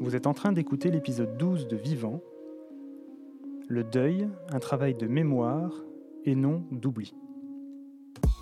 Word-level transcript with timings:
Vous 0.00 0.16
êtes 0.16 0.26
en 0.26 0.34
train 0.34 0.52
d'écouter 0.52 0.90
l'épisode 0.90 1.36
12 1.36 1.68
de 1.68 1.76
Vivant, 1.76 2.20
Le 3.68 3.84
deuil, 3.84 4.28
un 4.52 4.58
travail 4.58 4.94
de 4.94 5.06
mémoire 5.06 5.70
et 6.24 6.34
non 6.34 6.64
d'oubli. 6.72 7.14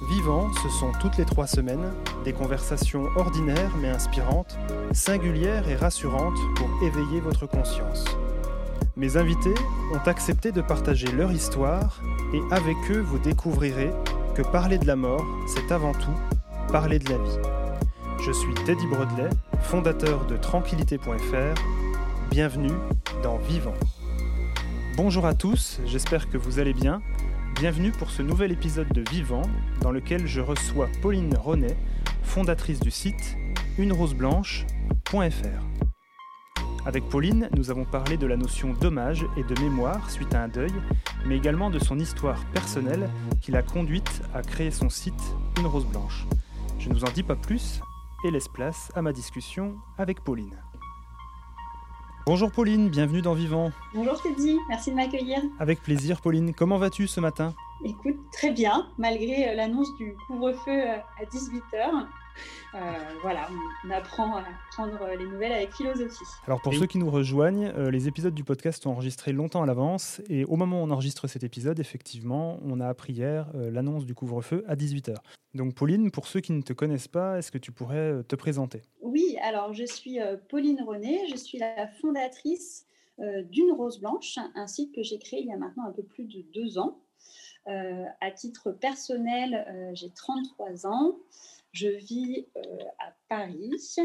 Vivant, 0.08 0.51
ce 0.62 0.69
sont 0.69 0.90
toutes 1.01 1.19
les 1.19 1.24
trois 1.24 1.46
semaines 1.46 1.92
des 2.24 2.33
conversations 2.33 3.04
ordinaires 3.17 3.76
mais 3.80 3.88
inspirantes, 3.88 4.58
singulières 4.92 5.69
et 5.69 5.76
rassurantes 5.76 6.38
pour 6.56 6.69
éveiller 6.83 7.21
votre 7.21 7.46
conscience. 7.46 8.04
Mes 8.96 9.16
invités 9.16 9.54
ont 9.94 10.08
accepté 10.08 10.53
de 10.53 10.62
partager 10.62 11.06
leur 11.12 11.32
histoire 11.32 12.00
et 12.32 12.40
avec 12.50 12.76
eux 12.90 13.00
vous 13.00 13.19
découvrirez 13.19 13.90
que 14.34 14.42
parler 14.42 14.78
de 14.78 14.87
la 14.87 14.96
mort, 14.96 15.24
c'est 15.46 15.71
avant 15.71 15.92
tout 15.92 16.16
parler 16.73 16.98
de 16.98 17.10
la 17.10 17.19
vie. 17.19 17.38
Je 18.24 18.32
suis 18.32 18.55
Teddy 18.55 18.87
Brodley, 18.87 19.28
fondateur 19.62 20.26
de 20.26 20.36
tranquillité.fr. 20.36 21.54
Bienvenue 22.30 22.72
dans 23.22 23.38
Vivant. 23.38 23.74
Bonjour 24.96 25.24
à 25.24 25.34
tous, 25.34 25.80
j'espère 25.86 26.28
que 26.28 26.36
vous 26.36 26.58
allez 26.58 26.74
bien. 26.74 27.00
Bienvenue 27.54 27.92
pour 27.92 28.10
ce 28.10 28.22
nouvel 28.22 28.52
épisode 28.52 28.92
de 28.92 29.02
Vivant 29.10 29.42
dans 29.80 29.90
lequel 29.90 30.26
je 30.26 30.40
reçois 30.40 30.88
Pauline 31.00 31.34
Ronet, 31.36 31.76
fondatrice 32.22 32.80
du 32.80 32.90
site 32.90 33.36
uneroseblanche.fr. 33.78 35.14
Avec 36.84 37.08
Pauline, 37.08 37.48
nous 37.56 37.70
avons 37.70 37.84
parlé 37.84 38.16
de 38.16 38.26
la 38.26 38.36
notion 38.36 38.74
d'hommage 38.74 39.24
et 39.36 39.44
de 39.44 39.60
mémoire 39.60 40.10
suite 40.10 40.34
à 40.34 40.42
un 40.42 40.48
deuil, 40.48 40.72
mais 41.24 41.36
également 41.36 41.70
de 41.70 41.78
son 41.78 41.98
histoire 41.98 42.44
personnelle 42.52 43.08
qui 43.40 43.52
l'a 43.52 43.62
conduite 43.62 44.22
à 44.34 44.42
créer 44.42 44.72
son 44.72 44.90
site 44.90 45.22
Une 45.58 45.66
Rose 45.66 45.86
Blanche. 45.86 46.26
Je 46.78 46.88
ne 46.88 46.94
vous 46.94 47.04
en 47.04 47.10
dis 47.12 47.22
pas 47.22 47.36
plus 47.36 47.80
et 48.24 48.30
laisse 48.30 48.48
place 48.48 48.90
à 48.94 49.02
ma 49.02 49.12
discussion 49.12 49.76
avec 49.98 50.22
Pauline. 50.22 50.62
Bonjour 52.27 52.52
Pauline, 52.52 52.88
bienvenue 52.88 53.20
dans 53.20 53.34
Vivant. 53.34 53.72
Bonjour 53.94 54.20
Teddy, 54.22 54.56
merci 54.69 54.91
de 54.91 54.97
m'accueillir. 54.97 55.42
Avec 55.58 55.83
plaisir 55.83 56.20
Pauline, 56.20 56.55
comment 56.55 56.78
vas-tu 56.78 57.08
ce 57.08 57.19
matin? 57.19 57.52
Écoute, 57.84 58.16
très 58.32 58.52
bien, 58.52 58.86
malgré 58.97 59.48
euh, 59.48 59.55
l'annonce 59.55 59.92
du 59.97 60.14
couvre-feu 60.28 60.70
euh, 60.70 60.98
à 61.20 61.24
18h. 61.24 62.06
Euh, 62.75 62.78
voilà, 63.20 63.48
on 63.84 63.91
apprend 63.91 64.36
à 64.36 64.44
prendre 64.70 64.98
les 65.19 65.27
nouvelles 65.27 65.52
avec 65.52 65.75
philosophie. 65.75 66.25
Alors 66.47 66.61
pour 66.62 66.72
ceux 66.72 66.86
qui 66.86 66.98
nous 66.98 67.11
rejoignent, 67.11 67.70
euh, 67.77 67.91
les 67.91 68.08
épisodes 68.08 68.34
du 68.34 68.44
podcast 68.44 68.83
sont 68.83 68.91
enregistrés 68.91 69.33
longtemps 69.33 69.62
à 69.62 69.66
l'avance 69.66 70.22
et 70.28 70.44
au 70.44 70.56
moment 70.56 70.80
où 70.80 70.84
on 70.86 70.91
enregistre 70.91 71.27
cet 71.27 71.42
épisode, 71.44 71.80
effectivement, 71.80 72.58
on 72.62 72.80
a 72.80 72.88
appris 72.88 73.12
hier 73.12 73.50
euh, 73.55 73.70
l'annonce 73.70 74.06
du 74.06 74.14
couvre-feu 74.14 74.64
à 74.66 74.75
18h. 74.75 75.16
Donc 75.55 75.75
Pauline, 75.75 76.10
pour 76.10 76.27
ceux 76.27 76.41
qui 76.41 76.53
ne 76.53 76.62
te 76.62 76.72
connaissent 76.72 77.08
pas, 77.08 77.38
est-ce 77.38 77.53
que 77.53 77.58
tu 77.58 77.72
pourrais 77.72 78.22
te 78.25 78.36
présenter? 78.36 78.80
Oui, 79.03 79.36
alors 79.42 79.75
je 79.75 79.84
suis 79.84 80.19
Pauline 80.48 80.83
René, 80.83 81.28
je 81.30 81.36
suis 81.36 81.58
la 81.58 81.86
fondatrice 82.00 82.86
d'une 83.19 83.70
Rose 83.72 84.00
Blanche, 84.00 84.38
un 84.55 84.66
site 84.66 84.94
que 84.94 85.03
j'ai 85.03 85.19
créé 85.19 85.41
il 85.41 85.48
y 85.48 85.53
a 85.53 85.58
maintenant 85.58 85.84
un 85.86 85.92
peu 85.92 86.03
plus 86.03 86.25
de 86.25 86.42
deux 86.55 86.78
ans. 86.78 87.03
à 87.66 88.30
titre 88.30 88.72
personnel, 88.72 89.92
j'ai 89.92 90.08
33 90.08 90.86
ans. 90.86 91.19
Je 91.73 91.89
vis 91.89 92.47
euh, 92.56 92.61
à 92.98 93.15
Paris 93.28 93.97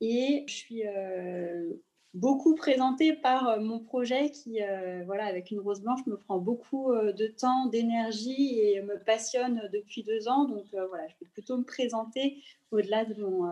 et 0.00 0.44
je 0.48 0.52
suis 0.52 0.86
euh, 0.86 1.70
beaucoup 2.14 2.54
présentée 2.54 3.12
par 3.12 3.48
euh, 3.48 3.60
mon 3.60 3.80
projet 3.80 4.30
qui, 4.30 4.60
voilà, 5.04 5.26
avec 5.26 5.50
une 5.50 5.60
rose 5.60 5.82
blanche, 5.82 6.04
me 6.06 6.16
prend 6.16 6.38
beaucoup 6.38 6.92
de 6.94 7.26
temps, 7.26 7.66
d'énergie 7.66 8.58
et 8.60 8.82
me 8.82 8.98
passionne 8.98 9.68
depuis 9.72 10.02
deux 10.02 10.26
ans. 10.28 10.46
Donc 10.46 10.66
voilà, 10.72 11.06
je 11.08 11.14
vais 11.20 11.30
plutôt 11.32 11.58
me 11.58 11.64
présenter 11.64 12.42
au-delà 12.70 13.04
de 13.04 13.14
mon 13.22 13.50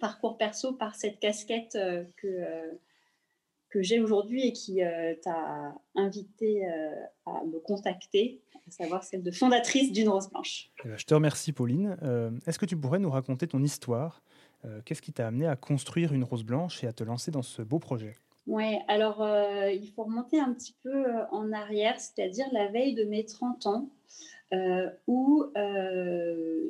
parcours 0.00 0.38
perso 0.38 0.72
par 0.72 0.94
cette 0.94 1.20
casquette 1.20 1.78
que 2.16 2.78
que 3.72 3.82
j'ai 3.82 4.00
aujourd'hui 4.00 4.46
et 4.46 4.52
qui 4.52 4.80
t'a 5.22 5.74
invité 5.94 6.66
à 7.26 7.44
me 7.44 7.58
contacter 7.58 8.42
à 8.66 8.70
savoir 8.70 9.02
celle 9.02 9.22
de 9.22 9.30
fondatrice 9.30 9.92
d'une 9.92 10.08
rose 10.08 10.28
blanche. 10.30 10.70
Eh 10.84 10.88
ben, 10.88 10.98
je 10.98 11.04
te 11.04 11.14
remercie, 11.14 11.52
Pauline. 11.52 11.96
Euh, 12.02 12.30
est-ce 12.46 12.58
que 12.58 12.66
tu 12.66 12.76
pourrais 12.76 12.98
nous 12.98 13.10
raconter 13.10 13.46
ton 13.46 13.62
histoire? 13.62 14.22
Euh, 14.64 14.80
Qu'est-ce 14.84 15.02
qui 15.02 15.12
t'a 15.12 15.26
amené 15.26 15.46
à 15.46 15.56
construire 15.56 16.12
une 16.12 16.24
rose 16.24 16.44
blanche 16.44 16.84
et 16.84 16.86
à 16.86 16.92
te 16.92 17.04
lancer 17.04 17.30
dans 17.30 17.42
ce 17.42 17.62
beau 17.62 17.78
projet? 17.78 18.14
Oui, 18.46 18.76
alors 18.88 19.22
euh, 19.22 19.70
il 19.70 19.88
faut 19.92 20.04
remonter 20.04 20.40
un 20.40 20.52
petit 20.52 20.74
peu 20.82 21.04
en 21.30 21.52
arrière, 21.52 22.00
c'est-à-dire 22.00 22.46
la 22.52 22.68
veille 22.68 22.94
de 22.94 23.04
mes 23.04 23.24
30 23.24 23.66
ans, 23.66 23.88
où 25.06 25.46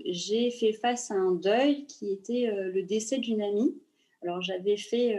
j'ai 0.07 0.51
fait 0.53 0.73
face 0.73 1.11
à 1.11 1.15
un 1.15 1.33
deuil 1.33 1.85
qui 1.87 2.13
était 2.13 2.49
le 2.49 2.83
décès 2.85 3.19
d'une 3.19 3.43
amie. 3.43 3.75
Alors 4.23 4.41
j'avais 4.41 4.77
fait 4.77 5.17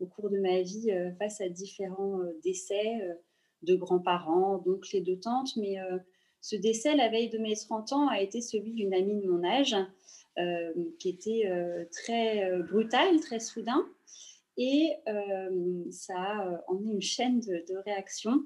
au 0.00 0.06
cours 0.06 0.28
de 0.30 0.38
ma 0.38 0.60
vie 0.60 0.90
face 1.18 1.40
à 1.40 1.48
différents 1.48 2.20
décès 2.42 3.00
de 3.62 3.74
grands-parents, 3.74 4.58
donc 4.58 4.90
les 4.92 5.00
deux 5.00 5.18
tantes, 5.18 5.56
mais 5.56 5.78
ce 6.42 6.56
décès, 6.56 6.96
la 6.96 7.08
veille 7.08 7.30
de 7.30 7.38
mes 7.38 7.54
30 7.54 7.92
ans, 7.92 8.08
a 8.08 8.20
été 8.20 8.40
celui 8.40 8.72
d'une 8.72 8.92
amie 8.92 9.20
de 9.20 9.30
mon 9.30 9.44
âge, 9.44 9.76
euh, 10.38 10.72
qui 10.98 11.08
était 11.08 11.46
euh, 11.46 11.84
très 11.92 12.50
euh, 12.50 12.62
brutal, 12.64 13.20
très 13.20 13.38
soudain. 13.38 13.86
Et 14.58 14.90
ça 15.90 16.14
a 16.14 16.60
emmené 16.68 16.92
une 16.92 17.00
chaîne 17.00 17.40
de, 17.40 17.76
réactions, 17.86 18.42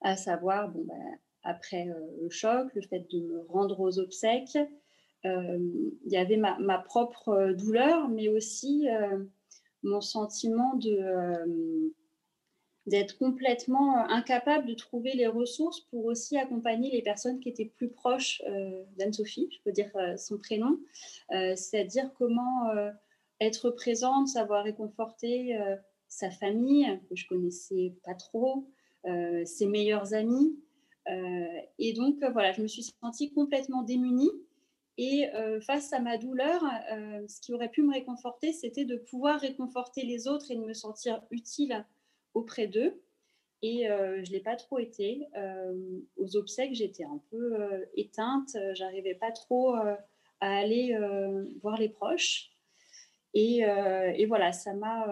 à 0.00 0.16
savoir, 0.16 0.70
bon, 0.70 0.84
bah, 0.84 0.94
après 1.42 1.86
le 2.20 2.30
choc, 2.30 2.72
le 2.74 2.80
fait 2.80 3.04
de 3.10 3.20
me 3.20 3.40
rendre 3.48 3.78
aux 3.80 3.98
obsèques, 3.98 4.56
il 5.24 5.92
y 6.12 6.16
avait 6.16 6.36
ma, 6.36 6.78
propre 6.78 7.52
douleur, 7.52 8.08
mais 8.08 8.28
aussi 8.28 8.86
mon 9.82 10.00
sentiment 10.00 10.74
de 10.76 11.92
d'être 12.86 13.16
complètement 13.18 13.96
euh, 13.96 14.08
incapable 14.08 14.66
de 14.66 14.74
trouver 14.74 15.12
les 15.12 15.26
ressources 15.26 15.80
pour 15.80 16.04
aussi 16.04 16.36
accompagner 16.36 16.90
les 16.90 17.02
personnes 17.02 17.38
qui 17.40 17.48
étaient 17.48 17.72
plus 17.76 17.88
proches 17.88 18.42
euh, 18.48 18.82
d'Anne-Sophie, 18.98 19.48
je 19.52 19.58
peux 19.64 19.72
dire 19.72 19.90
euh, 19.96 20.16
son 20.16 20.38
prénom, 20.38 20.78
c'est-à-dire 21.30 22.10
comment 22.18 22.70
être 23.40 23.70
présente, 23.70 24.28
savoir 24.28 24.64
réconforter 24.64 25.58
sa 26.08 26.30
famille, 26.30 27.00
que 27.08 27.16
je 27.16 27.26
connaissais 27.26 27.94
pas 28.04 28.14
trop, 28.14 28.66
ses 29.44 29.66
meilleurs 29.66 30.12
amis. 30.12 30.58
et 31.78 31.92
donc, 31.94 32.16
voilà, 32.32 32.52
je 32.52 32.60
me 32.60 32.66
suis 32.66 32.82
sentie 33.00 33.32
complètement 33.32 33.82
démunie. 33.82 34.30
Et 34.98 35.24
face 35.66 35.92
à 35.92 36.00
ma 36.00 36.18
douleur, 36.18 36.62
ce 37.26 37.40
qui 37.40 37.54
aurait 37.54 37.70
pu 37.70 37.82
me 37.82 37.92
réconforter, 37.92 38.52
c'était 38.52 38.84
de 38.84 38.96
pouvoir 38.96 39.40
réconforter 39.40 40.04
les 40.04 40.28
autres 40.28 40.50
et 40.50 40.56
de 40.56 40.60
me 40.60 40.74
sentir 40.74 41.22
utile 41.30 41.86
auprès 42.34 42.66
d'eux. 42.66 43.02
Et 43.62 43.88
euh, 43.88 44.16
je 44.24 44.30
ne 44.30 44.36
l'ai 44.36 44.40
pas 44.40 44.56
trop 44.56 44.78
été. 44.78 45.28
Euh, 45.36 46.00
aux 46.16 46.36
obsèques, 46.36 46.74
j'étais 46.74 47.04
un 47.04 47.20
peu 47.30 47.60
euh, 47.60 47.84
éteinte. 47.96 48.56
J'arrivais 48.74 49.14
pas 49.14 49.30
trop 49.30 49.74
à 49.74 49.98
aller 50.40 50.96
voir 51.62 51.78
les 51.78 51.88
proches. 51.88 52.50
Et 53.34 53.64
voilà, 54.26 54.52
ça 54.52 54.74
m'a. 54.74 55.06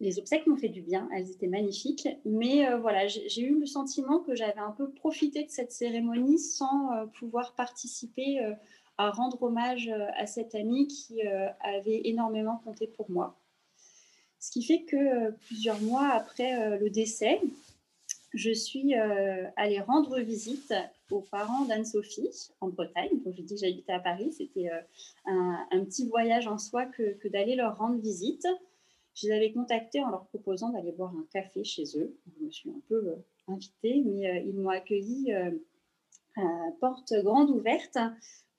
Les 0.00 0.18
obsèques 0.18 0.46
m'ont 0.46 0.56
fait 0.56 0.68
du 0.68 0.82
bien. 0.82 1.08
Elles 1.14 1.30
étaient 1.30 1.46
magnifiques. 1.46 2.08
Mais 2.24 2.68
voilà, 2.78 3.06
j'ai 3.06 3.42
eu 3.42 3.60
le 3.60 3.66
sentiment 3.66 4.18
que 4.18 4.34
j'avais 4.34 4.60
un 4.60 4.72
peu 4.72 4.90
profité 4.90 5.44
de 5.44 5.50
cette 5.50 5.72
cérémonie 5.72 6.38
sans 6.38 7.06
pouvoir 7.18 7.54
participer 7.54 8.40
à 8.98 9.10
rendre 9.10 9.42
hommage 9.42 9.88
à 10.16 10.26
cette 10.26 10.54
amie 10.54 10.88
qui 10.88 11.22
avait 11.60 12.02
énormément 12.04 12.60
compté 12.64 12.86
pour 12.88 13.08
moi. 13.10 13.38
Ce 14.44 14.50
qui 14.50 14.62
fait 14.62 14.82
que 14.82 14.96
euh, 14.96 15.30
plusieurs 15.46 15.80
mois 15.80 16.06
après 16.08 16.60
euh, 16.60 16.76
le 16.76 16.90
décès, 16.90 17.40
je 18.34 18.50
suis 18.50 18.94
euh, 18.94 19.48
allée 19.56 19.80
rendre 19.80 20.20
visite 20.20 20.74
aux 21.10 21.22
parents 21.22 21.64
d'Anne-Sophie 21.64 22.50
en 22.60 22.68
Bretagne. 22.68 23.22
Donc, 23.24 23.34
je 23.38 23.40
dis 23.40 23.54
que 23.54 23.60
j'habitais 23.62 23.94
à 23.94 24.00
Paris. 24.00 24.34
C'était 24.36 24.68
un, 25.24 25.84
petit 25.86 26.06
voyage 26.06 26.46
en 26.46 26.58
soi 26.58 26.84
que, 26.84 27.26
d'aller 27.28 27.54
leur 27.54 27.78
rendre 27.78 27.96
visite. 27.96 28.46
Je 29.14 29.28
les 29.28 29.34
avais 29.34 29.52
contactés 29.52 30.02
en 30.02 30.10
leur 30.10 30.26
proposant 30.26 30.70
d'aller 30.70 30.92
boire 30.92 31.14
un 31.16 31.26
café 31.32 31.64
chez 31.64 31.84
eux. 31.96 32.16
Je 32.26 32.44
me 32.44 32.50
suis 32.50 32.70
un 32.70 32.80
peu 32.88 33.16
invitée, 33.46 34.02
mais 34.04 34.44
ils 34.44 34.54
m'ont 34.54 34.70
accueillie 34.70 35.32
à 35.32 36.42
porte 36.80 37.12
grande 37.22 37.50
ouverte 37.50 37.98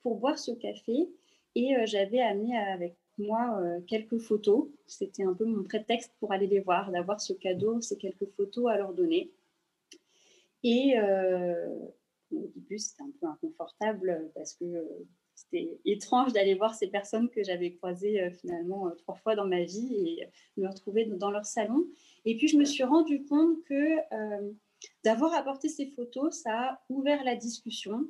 pour 0.02 0.16
boire 0.16 0.38
ce 0.38 0.52
café. 0.52 1.10
Et 1.54 1.74
j'avais 1.86 2.20
amené 2.20 2.56
avec 2.56 2.96
moi 3.18 3.58
euh, 3.60 3.80
quelques 3.86 4.18
photos. 4.18 4.68
C'était 4.86 5.24
un 5.24 5.34
peu 5.34 5.44
mon 5.44 5.62
prétexte 5.64 6.12
pour 6.20 6.32
aller 6.32 6.46
les 6.46 6.60
voir, 6.60 6.90
d'avoir 6.90 7.20
ce 7.20 7.32
cadeau, 7.32 7.80
ces 7.80 7.96
quelques 7.96 8.28
photos 8.36 8.70
à 8.70 8.76
leur 8.76 8.92
donner. 8.92 9.32
Et 10.62 10.98
euh, 10.98 11.78
au 12.32 12.46
début, 12.54 12.78
c'était 12.78 13.02
un 13.02 13.12
peu 13.20 13.26
inconfortable 13.26 14.30
parce 14.34 14.54
que 14.54 14.64
euh, 14.64 15.06
c'était 15.36 15.78
étrange 15.84 16.32
d'aller 16.32 16.54
voir 16.54 16.74
ces 16.74 16.86
personnes 16.88 17.28
que 17.28 17.44
j'avais 17.44 17.72
croisées 17.72 18.30
finalement 18.40 18.90
trois 18.96 19.14
fois 19.14 19.36
dans 19.36 19.46
ma 19.46 19.62
vie 19.62 19.94
et 19.94 20.28
me 20.56 20.66
retrouver 20.66 21.04
dans 21.04 21.30
leur 21.30 21.44
salon. 21.44 21.86
Et 22.24 22.36
puis, 22.36 22.48
je 22.48 22.56
me 22.56 22.64
suis 22.64 22.84
rendu 22.84 23.22
compte 23.24 23.62
que 23.64 23.96
d'avoir 25.04 25.34
apporté 25.34 25.68
ces 25.68 25.86
photos, 25.86 26.34
ça 26.34 26.52
a 26.52 26.80
ouvert 26.88 27.22
la 27.22 27.36
discussion. 27.36 28.08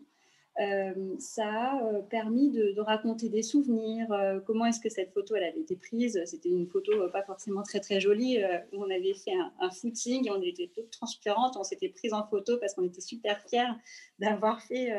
ça 1.18 1.72
a 1.72 2.02
permis 2.08 2.50
de, 2.50 2.80
raconter 2.80 3.28
des 3.28 3.42
souvenirs. 3.42 4.06
comment 4.46 4.66
est-ce 4.66 4.80
que 4.80 4.88
cette 4.88 5.12
photo 5.12 5.34
elle 5.34 5.44
avait 5.44 5.60
été 5.60 5.76
prise 5.76 6.22
C'était 6.26 6.48
une 6.48 6.68
photo 6.68 6.92
pas 7.10 7.22
forcément 7.24 7.62
très 7.62 7.80
très 7.80 8.00
jolie 8.00 8.38
où 8.72 8.84
on 8.84 8.90
avait 8.90 9.14
fait 9.14 9.34
un, 9.60 9.70
footing, 9.70 10.30
on 10.30 10.40
était 10.42 10.70
toutes 10.72 10.90
transpirantes, 10.90 11.56
on 11.56 11.64
s'était 11.64 11.88
prise 11.88 12.12
en 12.12 12.24
photo 12.24 12.56
parce 12.58 12.74
qu'on 12.74 12.84
était 12.84 13.00
super 13.00 13.42
fiers 13.48 13.74
d'avoir 14.18 14.62
fait 14.62 14.92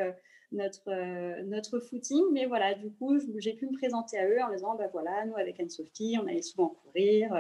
notre, 0.52 1.44
notre 1.44 1.80
footing. 1.80 2.24
Mais 2.32 2.46
voilà, 2.46 2.74
du 2.74 2.92
coup, 2.92 3.18
j'ai 3.38 3.54
pu 3.54 3.68
me 3.68 3.74
présenter 3.78 4.18
à 4.18 4.28
eux 4.28 4.42
en 4.42 4.52
disant, 4.52 4.76
bah 4.76 4.90
voilà, 4.92 5.26
nous 5.26 5.36
avec 5.36 5.60
Anne-Sophie, 5.60 6.18
on 6.22 6.28
allait 6.28 6.42
souvent 6.42 6.70
courir 6.70 7.32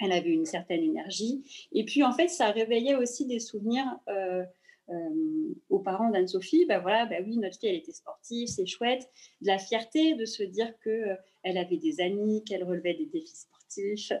elle 0.00 0.12
avait 0.12 0.30
une 0.30 0.46
certaine 0.46 0.82
énergie. 0.82 1.42
Et 1.72 1.84
puis, 1.84 2.02
en 2.02 2.12
fait, 2.12 2.28
ça 2.28 2.50
réveillait 2.50 2.94
aussi 2.94 3.26
des 3.26 3.38
souvenirs 3.38 3.98
euh, 4.08 4.42
euh, 4.88 5.54
aux 5.68 5.78
parents 5.78 6.10
d'Anne-Sophie. 6.10 6.64
Ben 6.66 6.80
voilà, 6.80 7.06
bah 7.06 7.16
oui, 7.24 7.36
notre 7.36 7.58
fille, 7.58 7.68
elle 7.68 7.76
était 7.76 7.92
sportive, 7.92 8.48
c'est 8.48 8.66
chouette. 8.66 9.08
De 9.42 9.48
la 9.48 9.58
fierté 9.58 10.14
de 10.14 10.24
se 10.24 10.42
dire 10.42 10.72
qu'elle 10.82 11.18
euh, 11.56 11.60
avait 11.60 11.76
des 11.76 12.00
amis, 12.00 12.42
qu'elle 12.44 12.64
relevait 12.64 12.94
des 12.94 13.06
défis 13.06 13.36
sportifs. 13.36 14.12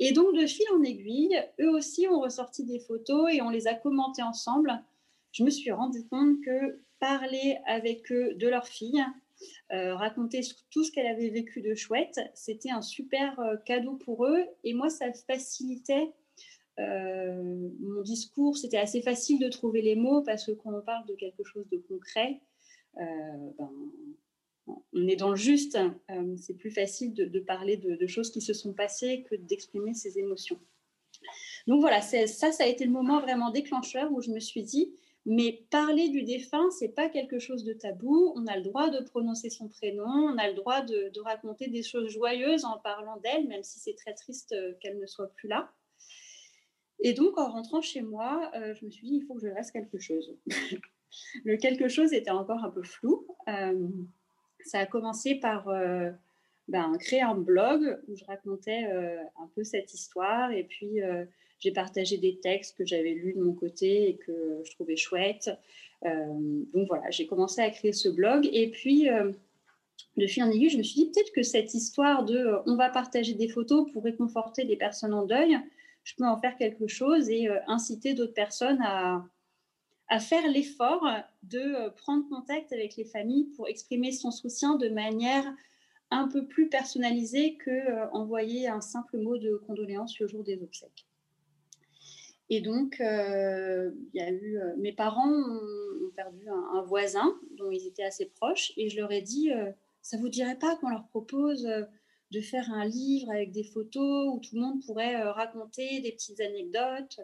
et 0.00 0.12
donc, 0.12 0.34
de 0.36 0.46
fil 0.46 0.66
en 0.76 0.82
aiguille, 0.82 1.40
eux 1.60 1.70
aussi 1.70 2.08
ont 2.08 2.18
ressorti 2.18 2.64
des 2.64 2.80
photos 2.80 3.32
et 3.32 3.42
on 3.42 3.50
les 3.50 3.68
a 3.68 3.74
commentées 3.74 4.24
ensemble. 4.24 4.72
Je 5.30 5.44
me 5.44 5.50
suis 5.50 5.70
rendu 5.70 6.04
compte 6.08 6.40
que 6.44 6.80
parler 7.00 7.58
avec 7.66 8.10
eux 8.12 8.34
de 8.34 8.48
leur 8.48 8.66
fille, 8.66 9.04
euh, 9.72 9.94
raconter 9.94 10.40
tout 10.70 10.84
ce 10.84 10.92
qu'elle 10.92 11.06
avait 11.06 11.30
vécu 11.30 11.60
de 11.60 11.74
chouette. 11.74 12.20
C'était 12.34 12.70
un 12.70 12.82
super 12.82 13.38
euh, 13.40 13.56
cadeau 13.56 13.94
pour 13.96 14.26
eux. 14.26 14.44
Et 14.62 14.74
moi, 14.74 14.88
ça 14.88 15.12
facilitait 15.12 16.12
euh, 16.78 17.70
mon 17.80 18.02
discours. 18.02 18.56
C'était 18.56 18.78
assez 18.78 19.02
facile 19.02 19.38
de 19.38 19.48
trouver 19.48 19.82
les 19.82 19.96
mots 19.96 20.22
parce 20.22 20.46
que 20.46 20.52
quand 20.52 20.72
on 20.72 20.82
parle 20.82 21.06
de 21.06 21.14
quelque 21.14 21.44
chose 21.44 21.68
de 21.70 21.78
concret, 21.78 22.40
ben, 22.96 23.70
on 24.92 25.08
est 25.08 25.16
dans 25.16 25.30
le 25.30 25.36
juste. 25.36 25.76
c'est 26.36 26.54
plus 26.54 26.70
facile 26.70 27.12
de, 27.12 27.40
parler 27.40 27.76
de, 27.76 28.06
choses 28.06 28.30
qui 28.30 28.40
se 28.40 28.52
sont 28.52 28.72
passées 28.72 29.24
que 29.28 29.34
d'exprimer 29.34 29.94
ses 29.94 30.18
émotions. 30.18 30.60
Donc 31.66 31.80
voilà, 31.80 32.00
ça, 32.00 32.26
ça 32.26 32.62
a 32.62 32.66
été 32.66 32.84
le 32.84 32.92
moment 32.92 33.20
vraiment 33.20 33.50
déclencheur 33.50 34.12
où 34.12 34.20
je 34.20 34.30
me 34.30 34.38
suis 34.38 34.62
dit, 34.62 34.94
mais 35.26 35.64
parler 35.70 36.10
du 36.10 36.22
défunt, 36.22 36.70
c'est 36.70 36.88
pas 36.88 37.08
quelque 37.08 37.38
chose 37.38 37.64
de 37.64 37.72
tabou. 37.72 38.32
On 38.36 38.46
a 38.46 38.56
le 38.56 38.62
droit 38.62 38.90
de 38.90 39.02
prononcer 39.02 39.48
son 39.48 39.68
prénom, 39.68 40.04
on 40.04 40.36
a 40.36 40.48
le 40.48 40.54
droit 40.54 40.82
de, 40.82 41.10
raconter 41.22 41.68
des 41.68 41.82
choses 41.82 42.10
joyeuses 42.10 42.64
en 42.64 42.78
parlant 42.78 43.16
d'elle, 43.18 43.48
même 43.48 43.62
si 43.62 43.78
c'est 43.80 43.94
très 43.94 44.12
triste 44.12 44.52
euh, 44.52 44.74
qu'elle 44.80 44.98
ne 44.98 45.06
soit 45.06 45.32
plus 45.32 45.48
là. 45.48 45.72
Et 47.00 47.14
donc, 47.14 47.38
en 47.38 47.50
rentrant 47.50 47.80
chez 47.80 48.02
moi, 48.02 48.50
euh, 48.54 48.74
je 48.74 48.84
me 48.84 48.90
suis 48.90 49.06
dit, 49.06 49.16
il 49.16 49.26
faut 49.26 49.34
que 49.34 49.40
je 49.40 49.52
fasse 49.54 49.70
quelque 49.70 49.98
chose. 49.98 50.36
le 51.44 51.56
quelque 51.56 51.88
chose 51.88 52.12
était 52.12 52.30
encore 52.30 52.62
un 52.62 52.70
peu 52.70 52.82
flou. 52.82 53.26
Euh, 53.48 53.88
ça 54.60 54.80
a 54.80 54.86
commencé 54.86 55.36
par 55.36 55.66
ben, 56.68 56.96
créer 56.98 57.22
un 57.22 57.34
blog 57.34 58.00
où 58.08 58.16
je 58.16 58.24
racontais 58.24 58.84
un 58.84 59.46
peu 59.54 59.62
cette 59.62 59.92
histoire 59.92 60.50
et 60.52 60.64
puis 60.64 61.00
j'ai 61.64 61.72
partagé 61.72 62.18
des 62.18 62.38
textes 62.40 62.76
que 62.76 62.84
j'avais 62.84 63.14
lus 63.14 63.32
de 63.32 63.40
mon 63.40 63.54
côté 63.54 64.10
et 64.10 64.16
que 64.16 64.60
je 64.64 64.70
trouvais 64.72 64.96
chouettes. 64.96 65.50
Euh, 66.04 66.10
donc 66.74 66.88
voilà, 66.88 67.10
j'ai 67.10 67.26
commencé 67.26 67.62
à 67.62 67.70
créer 67.70 67.94
ce 67.94 68.10
blog. 68.10 68.46
Et 68.52 68.70
puis, 68.70 69.08
euh, 69.08 69.32
de 70.18 70.26
fil 70.26 70.42
en 70.42 70.50
aiguille, 70.50 70.68
je 70.68 70.76
me 70.76 70.82
suis 70.82 71.04
dit 71.04 71.10
peut-être 71.10 71.32
que 71.32 71.42
cette 71.42 71.72
histoire 71.72 72.26
de 72.26 72.36
euh, 72.36 72.58
on 72.66 72.76
va 72.76 72.90
partager 72.90 73.32
des 73.32 73.48
photos 73.48 73.90
pour 73.90 74.04
réconforter 74.04 74.66
des 74.66 74.76
personnes 74.76 75.14
en 75.14 75.24
deuil, 75.24 75.58
je 76.02 76.14
peux 76.16 76.26
en 76.26 76.38
faire 76.38 76.54
quelque 76.58 76.86
chose 76.86 77.30
et 77.30 77.48
inciter 77.66 78.12
d'autres 78.12 78.34
personnes 78.34 78.82
à, 78.82 79.24
à 80.08 80.20
faire 80.20 80.46
l'effort 80.48 81.02
de 81.44 81.88
prendre 81.96 82.28
contact 82.28 82.74
avec 82.74 82.96
les 82.96 83.06
familles 83.06 83.46
pour 83.56 83.68
exprimer 83.68 84.12
son 84.12 84.30
soutien 84.30 84.76
de 84.76 84.90
manière 84.90 85.50
un 86.10 86.28
peu 86.28 86.46
plus 86.46 86.68
personnalisée 86.68 87.54
que 87.54 88.06
envoyer 88.12 88.68
un 88.68 88.82
simple 88.82 89.16
mot 89.16 89.38
de 89.38 89.56
condoléance 89.66 90.18
le 90.18 90.26
jour 90.26 90.44
des 90.44 90.62
obsèques. 90.62 91.06
Et 92.50 92.60
donc, 92.60 93.00
euh, 93.00 93.90
euh, 94.16 94.74
mes 94.76 94.92
parents 94.92 95.32
ont, 95.32 96.10
perdu 96.14 96.48
un, 96.48 96.82
voisin 96.82 97.34
dont 97.56 97.70
ils 97.72 97.86
étaient 97.88 98.04
assez 98.04 98.26
proches, 98.26 98.72
et 98.76 98.88
je 98.88 98.96
leur 99.00 99.10
ai 99.10 99.22
dit, 99.22 99.50
euh, 99.50 99.72
ça 100.02 100.16
vous 100.16 100.28
dirait 100.28 100.58
pas 100.58 100.76
qu'on 100.76 100.90
leur 100.90 101.08
propose 101.08 101.66
de 102.30 102.40
faire 102.40 102.70
un 102.70 102.84
livre 102.84 103.30
avec 103.30 103.50
des 103.50 103.64
photos 103.64 104.32
où 104.32 104.38
tout 104.38 104.54
le 104.54 104.60
monde 104.60 104.84
pourrait 104.84 105.20
raconter 105.22 106.00
des 106.00 106.12
petites 106.12 106.40
anecdotes? 106.40 107.20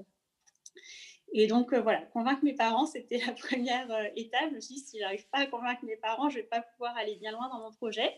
Et 1.33 1.47
donc 1.47 1.73
voilà, 1.75 2.03
convaincre 2.07 2.43
mes 2.43 2.55
parents, 2.55 2.87
c'était 2.87 3.21
la 3.25 3.33
première 3.33 3.87
étape. 4.17 4.51
Je 4.51 4.55
me 4.57 4.61
suis 4.61 4.77
dit, 4.77 4.81
si 4.81 4.99
j'arrive 4.99 5.29
pas 5.29 5.41
à 5.41 5.47
convaincre 5.47 5.85
mes 5.85 5.97
parents, 5.97 6.31
je 6.31 6.37
vais 6.37 6.45
pas 6.45 6.63
pouvoir 6.63 6.97
aller 6.97 7.17
bien 7.17 7.33
loin 7.33 7.49
dans 7.51 7.61
mon 7.61 7.73
projet. 7.73 8.11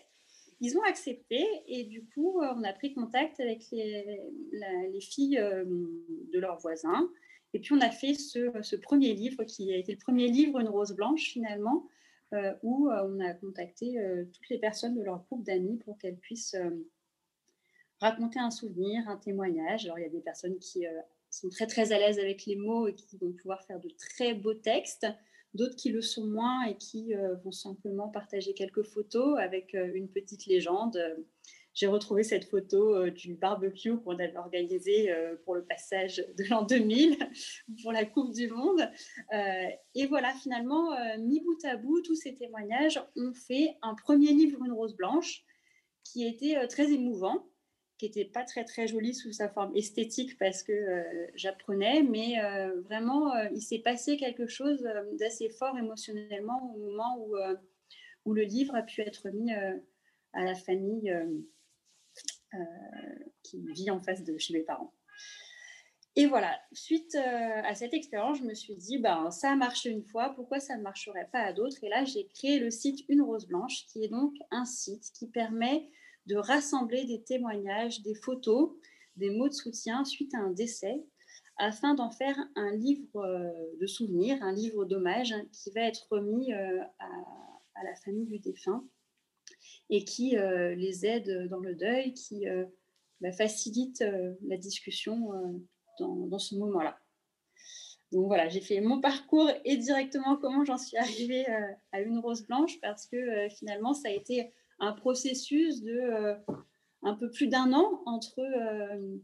Ils 0.63 0.79
ont 0.79 0.83
accepté 0.85 1.45
et 1.67 1.83
du 1.83 2.05
coup, 2.05 2.41
euh, 2.41 2.55
on 2.57 2.63
a 2.63 2.73
pris 2.73 2.95
contact 2.95 3.41
avec 3.41 3.69
les, 3.73 4.21
filles 5.01 5.37
euh, 5.37 5.65
de 5.65 6.39
leurs 6.39 6.59
voisins. 6.59 7.11
Et 7.53 7.59
puis, 7.59 7.73
on 7.73 7.81
a 7.81 7.91
fait 7.91 8.15
ce, 8.15 8.77
premier 8.77 9.13
livre 9.13 9.43
qui 9.43 9.75
a 9.75 9.77
été 9.77 9.91
le 9.91 9.99
premier 9.99 10.29
livre, 10.29 10.61
Une 10.61 10.69
rose 10.69 10.93
blanche, 10.93 11.25
finalement, 11.25 11.89
euh, 12.33 12.55
où 12.63 12.89
on 12.89 13.21
a 13.21 13.35
contacté 13.35 13.97
toutes 14.33 14.49
les 14.49 14.59
personnes 14.59 14.95
de 14.95 15.03
leur 15.03 15.25
groupe 15.25 15.43
d'amis 15.43 15.79
pour 15.79 15.99
qu'elles 15.99 16.17
puissent 16.17 16.57
raconter 17.99 18.39
un 18.39 18.53
souvenir, 18.53 19.07
un 19.09 19.17
témoignage. 19.17 19.85
Alors, 19.85 19.99
il 19.99 20.03
y 20.03 20.07
a 20.07 20.11
des 20.11 20.21
personnes 20.21 20.59
qui 20.61 20.85
sont 21.29 21.49
très, 21.51 21.67
très 21.67 21.93
à 21.93 21.99
l'aise 21.99 22.21
avec 22.21 22.47
les 22.47 22.57
mots 22.57 22.87
et 22.87 22.95
qui 22.95 23.19
vont 23.19 23.33
pouvoir 23.33 23.65
faire 23.65 23.81
de 23.81 23.91
très 23.99 24.33
beaux 24.33 24.55
textes 24.55 25.09
d'autres 25.55 25.77
qui 25.77 25.91
le 25.91 26.03
sont 26.03 26.27
moins 26.27 26.65
et 26.65 26.77
qui 26.77 27.15
euh, 27.15 27.35
vont 27.45 27.53
simplement 27.53 28.09
partager 28.09 28.55
quelques 28.55 28.83
photos 28.83 29.39
avec 29.39 29.75
euh, 29.75 29.91
une 29.95 30.09
petite 30.09 30.47
légende. 30.47 30.99
J'ai 31.75 31.87
retrouvé 31.87 32.23
cette 32.23 32.45
photo 32.45 32.95
euh, 32.95 33.11
du 33.11 33.35
barbecue 33.35 33.97
qu'on 33.99 34.19
avait 34.19 34.37
organisé 34.37 35.13
pour 35.45 35.55
le 35.55 35.65
passage 35.65 36.17
de 36.17 36.45
l'an 36.51 36.63
2000, 36.63 37.17
pour 37.83 37.93
la 37.93 38.05
Coupe 38.05 38.33
du 38.33 38.49
Monde. 38.49 38.83
et 39.95 40.07
voilà, 40.07 40.33
finalement, 40.43 40.91
mis 41.19 41.41
bout 41.41 41.65
à 41.65 41.77
bout, 41.77 42.03
tous 42.03 42.15
ces 42.15 42.35
témoignages 42.35 43.01
ont 43.17 43.33
fait 43.33 43.77
un 43.83 43.95
premier 43.95 44.33
livre, 44.33 44.63
Une 44.65 44.73
rose 44.73 44.97
blanche, 44.97 45.45
qui 46.05 46.27
était 46.27 46.67
très 46.69 46.93
émouvant 46.93 47.47
qui 48.03 48.09
n'était 48.19 48.31
pas 48.31 48.43
très 48.43 48.65
très 48.65 48.89
joli 48.89 49.15
sous 49.15 49.33
sa 49.33 49.49
forme 49.49 49.77
esthétique 49.77 50.37
parce 50.37 50.65
que 50.65 50.73
euh, 50.73 51.27
j'apprenais, 51.37 52.03
mais 52.03 52.43
euh, 52.43 52.81
vraiment 52.81 53.33
euh, 53.35 53.49
il 53.55 53.63
s'est 53.63 53.79
passé 53.79 54.17
quelque 54.17 54.49
chose 54.49 54.83
d'assez 55.21 55.49
fort 55.51 55.79
émotionnellement 55.79 56.75
au 56.75 56.79
moment 56.79 57.17
où, 57.21 57.37
où 58.25 58.35
le 58.35 58.43
livre 58.43 58.75
a 58.75 58.83
pu 58.83 59.03
être 59.03 59.31
mis 59.31 59.53
à 59.53 60.45
la 60.45 60.55
famille 60.55 61.15
qui 63.45 63.65
vit 63.73 63.91
en 63.91 64.01
face 64.01 64.25
de 64.25 64.37
chez 64.37 64.55
mes 64.55 64.63
parents. 64.63 64.93
Et 66.15 66.27
voilà, 66.27 66.61
suite 66.73 67.15
à 67.15 67.75
cette 67.75 67.95
expérience, 67.95 68.39
je 68.39 68.45
me 68.45 68.55
suis 68.55 68.75
dit, 68.75 68.99
ben, 68.99 69.31
ça 69.31 69.53
a 69.53 69.57
marché 69.57 69.91
une 69.91 70.05
fois, 70.05 70.35
pourquoi 70.35 70.61
ça 70.61 70.77
ne 70.77 70.83
marcherait 70.83 71.29
pas 71.33 71.41
à 71.41 71.53
d'autres? 71.53 71.83
Et 71.83 71.89
là, 71.89 72.05
j'ai 72.05 72.27
créé 72.27 72.59
le 72.59 72.71
site 72.71 73.05
Une 73.09 73.23
Rose 73.23 73.47
Blanche, 73.47 73.87
qui 73.87 74.05
est 74.05 74.09
donc 74.09 74.35
un 74.51 74.67
site 74.67 75.11
qui 75.15 75.27
permet 75.27 75.89
de 76.27 76.37
rassembler 76.37 77.05
des 77.05 77.23
témoignages, 77.23 78.03
des 78.03 78.15
photos, 78.15 78.73
des 79.17 79.31
mots 79.31 79.49
de 79.49 79.55
soutien 79.55 80.05
suite 80.05 80.35
à 80.35 80.39
un 80.39 80.51
décès, 80.51 81.05
afin 81.59 81.95
d'en 81.95 82.11
faire 82.11 82.37
un 82.57 82.75
livre 82.75 83.17
euh, 83.17 83.51
de 83.81 83.87
souvenirs, 83.87 84.43
un 84.43 84.53
livre 84.53 84.85
d'hommage 84.85 85.35
qui 85.53 85.71
va 85.71 85.83
être 85.83 86.07
remis 86.11 86.53
euh, 86.53 86.83
à, 86.99 87.85
la 87.85 87.95
famille 87.97 88.27
du 88.27 88.39
défunt 88.39 88.85
et 89.91 90.05
qui 90.05 90.37
euh, 90.37 90.75
les 90.77 91.05
aide 91.05 91.49
dans 91.49 91.59
le 91.59 91.75
deuil, 91.75 92.15
qui 92.15 92.45
bah, 93.21 93.33
facilite 93.33 94.05
la 94.47 94.57
discussion 94.57 95.31
dans, 95.99 96.39
ce 96.39 96.55
moment-là. 96.57 96.97
Donc 98.13 98.27
voilà, 98.27 98.49
j'ai 98.49 98.61
fait 98.61 98.81
mon 98.81 99.01
parcours 99.01 99.51
et 99.65 99.77
directement 99.77 100.37
comment 100.37 100.65
j'en 100.65 100.79
suis 100.79 100.97
arrivée 100.97 101.45
à 101.91 102.01
une 102.01 102.19
rose 102.19 102.47
blanche 102.47 102.81
parce 102.81 103.07
que 103.07 103.49
finalement 103.49 103.95
ça 103.95 104.09
a 104.09 104.13
été 104.13 104.53
un 104.83 104.93
processus 104.93 105.81
de 105.83 105.93
euh, 105.93 106.35
un 107.03 107.15
peu 107.15 107.31
plus 107.31 107.47
d'un 107.47 107.73
an 107.73 108.03
entre 108.05 108.41
euh, 108.41 109.17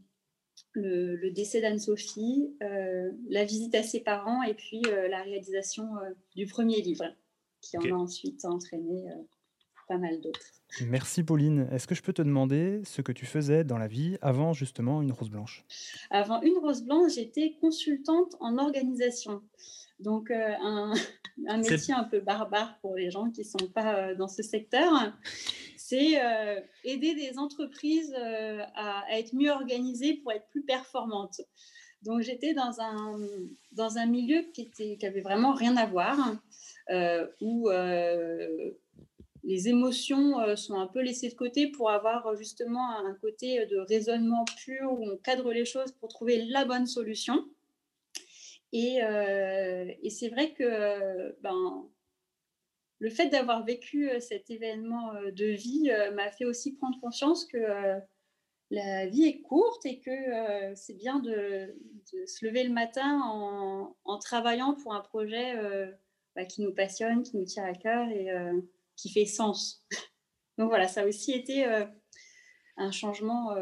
le, 0.73 1.31
décès 1.31 1.61
d'Anne-Sophie, 1.61 2.55
euh, 2.63 3.11
la 3.29 3.43
visite 3.45 3.75
à 3.75 3.83
ses 3.83 3.99
parents 3.99 4.41
et 4.43 4.53
puis 4.53 4.81
la 4.81 5.21
réalisation 5.21 5.87
du 6.35 6.47
premier 6.47 6.81
livre, 6.81 7.05
qui 7.61 7.77
en 7.77 7.81
a 7.83 7.93
ensuite 7.93 8.43
entraîné 8.45 9.05
pas 9.87 9.97
mal 9.97 10.19
d'autres. 10.21 10.45
Merci 10.87 11.23
Pauline. 11.23 11.67
Est-ce 11.71 11.87
que 11.87 11.95
je 11.95 12.03
peux 12.03 12.13
te 12.13 12.21
demander 12.21 12.81
ce 12.83 13.01
que 13.01 13.11
tu 13.11 13.25
faisais 13.25 13.63
dans 13.63 13.77
la 13.77 13.87
vie 13.87 14.17
avant 14.21 14.53
justement 14.53 15.01
une 15.01 15.11
rose 15.11 15.29
blanche? 15.29 15.65
Avant 16.09 16.41
une 16.41 16.57
rose 16.57 16.83
blanche, 16.83 17.13
j'étais 17.15 17.57
consultante 17.59 18.35
en 18.39 18.57
organisation. 18.57 19.41
Donc 19.99 20.31
un, 20.31 20.93
un 21.47 21.57
métier 21.57 21.93
un 21.93 22.03
peu 22.03 22.19
barbare 22.19 22.77
pour 22.81 22.95
les 22.95 23.11
gens 23.11 23.29
qui 23.31 23.41
ne 23.41 23.45
sont 23.45 23.67
pas 23.73 23.95
euh, 23.95 24.15
dans 24.15 24.27
ce 24.27 24.43
secteur. 24.43 24.91
C'est 25.77 26.23
euh, 26.23 26.59
aider 26.83 27.15
des 27.15 27.37
entreprises 27.37 28.13
euh, 28.17 28.61
à, 28.75 29.05
être 29.11 29.33
mieux 29.33 29.51
organisées 29.51 30.15
pour 30.15 30.31
être 30.31 30.47
plus 30.49 30.63
performantes. 30.63 31.41
Donc 32.03 32.21
j'étais 32.21 32.53
dans 32.53 32.79
un, 32.79 33.19
dans 33.73 33.97
un 33.97 34.05
milieu 34.05 34.43
qui, 34.53 34.61
était, 34.61 34.97
qui 34.97 35.05
avait 35.05 35.21
vraiment 35.21 35.53
rien 35.53 35.75
à 35.75 35.85
voir, 35.85 36.17
où 37.41 37.69
les 39.43 39.67
émotions 39.67 40.55
sont 40.55 40.75
un 40.75 40.87
peu 40.87 41.01
laissées 41.01 41.27
de 41.27 41.33
côté 41.33 41.67
pour 41.67 41.89
avoir 41.89 42.33
justement 42.37 42.97
un 42.99 43.13
côté 43.15 43.65
de 43.65 43.79
raisonnement 43.79 44.45
pur 44.63 44.93
où 44.93 45.09
on 45.11 45.17
cadre 45.17 45.51
les 45.51 45.65
choses 45.65 45.91
pour 45.91 46.07
trouver 46.07 46.45
la 46.45 46.63
bonne 46.63 46.87
solution. 46.87 47.43
Et, 48.71 48.99
et 50.03 50.09
c'est 50.09 50.29
vrai 50.29 50.53
que 50.53 51.35
ben, 51.41 51.89
le 52.99 53.09
fait 53.09 53.29
d'avoir 53.29 53.65
vécu 53.65 54.09
cet 54.19 54.49
événement 54.49 55.13
de 55.13 55.45
vie 55.45 55.91
m'a 56.13 56.31
fait 56.31 56.45
aussi 56.45 56.75
prendre 56.75 56.99
conscience 56.99 57.45
que 57.45 57.99
la 58.71 59.07
vie 59.07 59.25
est 59.25 59.41
courte 59.41 59.85
et 59.85 59.99
que 59.99 60.75
c'est 60.75 60.93
bien 60.93 61.19
de, 61.19 61.75
se 62.25 62.45
lever 62.45 62.63
le 62.63 62.73
matin 62.73 63.21
en, 63.23 64.19
travaillant 64.19 64.75
pour 64.75 64.93
un 64.93 65.01
projet 65.01 65.55
bah, 66.35 66.45
qui 66.45 66.61
nous 66.61 66.73
passionne, 66.73 67.23
qui 67.23 67.37
nous 67.37 67.45
tient 67.45 67.65
à 67.65 67.73
cœur 67.73 68.07
et 68.09 68.29
qui 68.95 69.09
fait 69.09 69.25
sens. 69.25 69.83
Donc 70.57 70.69
voilà, 70.69 70.87
ça 70.87 71.01
a 71.01 71.05
aussi 71.05 71.31
été 71.31 71.65
un 72.77 72.91
changement 72.91 73.55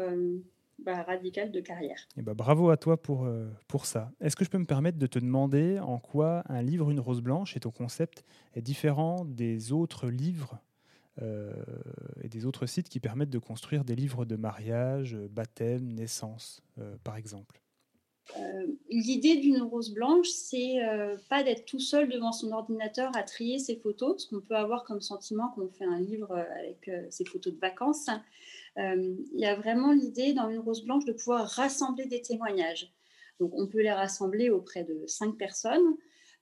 bah, 0.88 1.02
radical 1.02 1.52
de 1.52 1.60
carrière. 1.60 1.98
Et 2.16 2.20
eh 2.20 2.22
bah, 2.22 2.32
bravo 2.32 2.70
à 2.70 2.78
toi 2.78 2.96
pour, 2.96 3.26
euh, 3.26 3.46
pour 3.66 3.84
ça. 3.84 4.10
Est-ce 4.22 4.36
que 4.36 4.44
je 4.46 4.48
peux 4.48 4.56
me 4.56 4.64
permettre 4.64 4.96
de 4.96 5.06
te 5.06 5.18
demander 5.18 5.78
en 5.80 5.98
quoi 5.98 6.44
un 6.48 6.62
livre 6.62 6.90
Une 6.90 6.98
rose 6.98 7.20
blanche 7.20 7.58
et 7.58 7.60
ton 7.60 7.70
concept 7.70 8.24
est 8.54 8.62
différent 8.62 9.26
des 9.26 9.70
autres 9.70 10.08
livres 10.08 10.58
euh, 11.20 11.52
et 12.22 12.30
des 12.30 12.46
autres 12.46 12.64
sites 12.64 12.88
qui 12.88 13.00
permettent 13.00 13.28
de 13.28 13.38
construire 13.38 13.84
des 13.84 13.96
livres 13.96 14.24
de 14.24 14.36
mariage, 14.36 15.14
baptême, 15.30 15.92
naissance, 15.92 16.62
euh, 16.78 16.96
par 17.04 17.18
exemple? 17.18 17.60
L'idée 18.88 19.36
d'une 19.36 19.60
rose 19.60 19.92
blanche, 19.92 20.28
c'est 20.28 20.76
pas 21.30 21.42
d'être 21.42 21.64
tout 21.64 21.80
seul 21.80 22.10
devant 22.10 22.32
son 22.32 22.52
ordinateur 22.52 23.10
à 23.14 23.22
trier 23.22 23.58
ses 23.58 23.76
photos, 23.76 24.22
ce 24.22 24.28
qu'on 24.28 24.42
peut 24.42 24.56
avoir 24.56 24.84
comme 24.84 25.00
sentiment 25.00 25.50
quand 25.54 25.62
on 25.62 25.70
fait 25.70 25.86
un 25.86 25.98
livre 25.98 26.36
avec 26.36 26.90
ses 27.08 27.24
photos 27.24 27.54
de 27.54 27.58
vacances. 27.58 28.10
Euh, 28.78 29.14
il 29.32 29.40
y 29.40 29.46
a 29.46 29.56
vraiment 29.56 29.92
l'idée 29.92 30.32
dans 30.32 30.48
une 30.48 30.58
rose 30.58 30.84
blanche 30.84 31.04
de 31.04 31.12
pouvoir 31.12 31.46
rassembler 31.48 32.06
des 32.06 32.22
témoignages. 32.22 32.92
Donc 33.40 33.52
on 33.54 33.66
peut 33.66 33.82
les 33.82 33.92
rassembler 33.92 34.50
auprès 34.50 34.84
de 34.84 35.04
cinq 35.06 35.36
personnes 35.36 35.96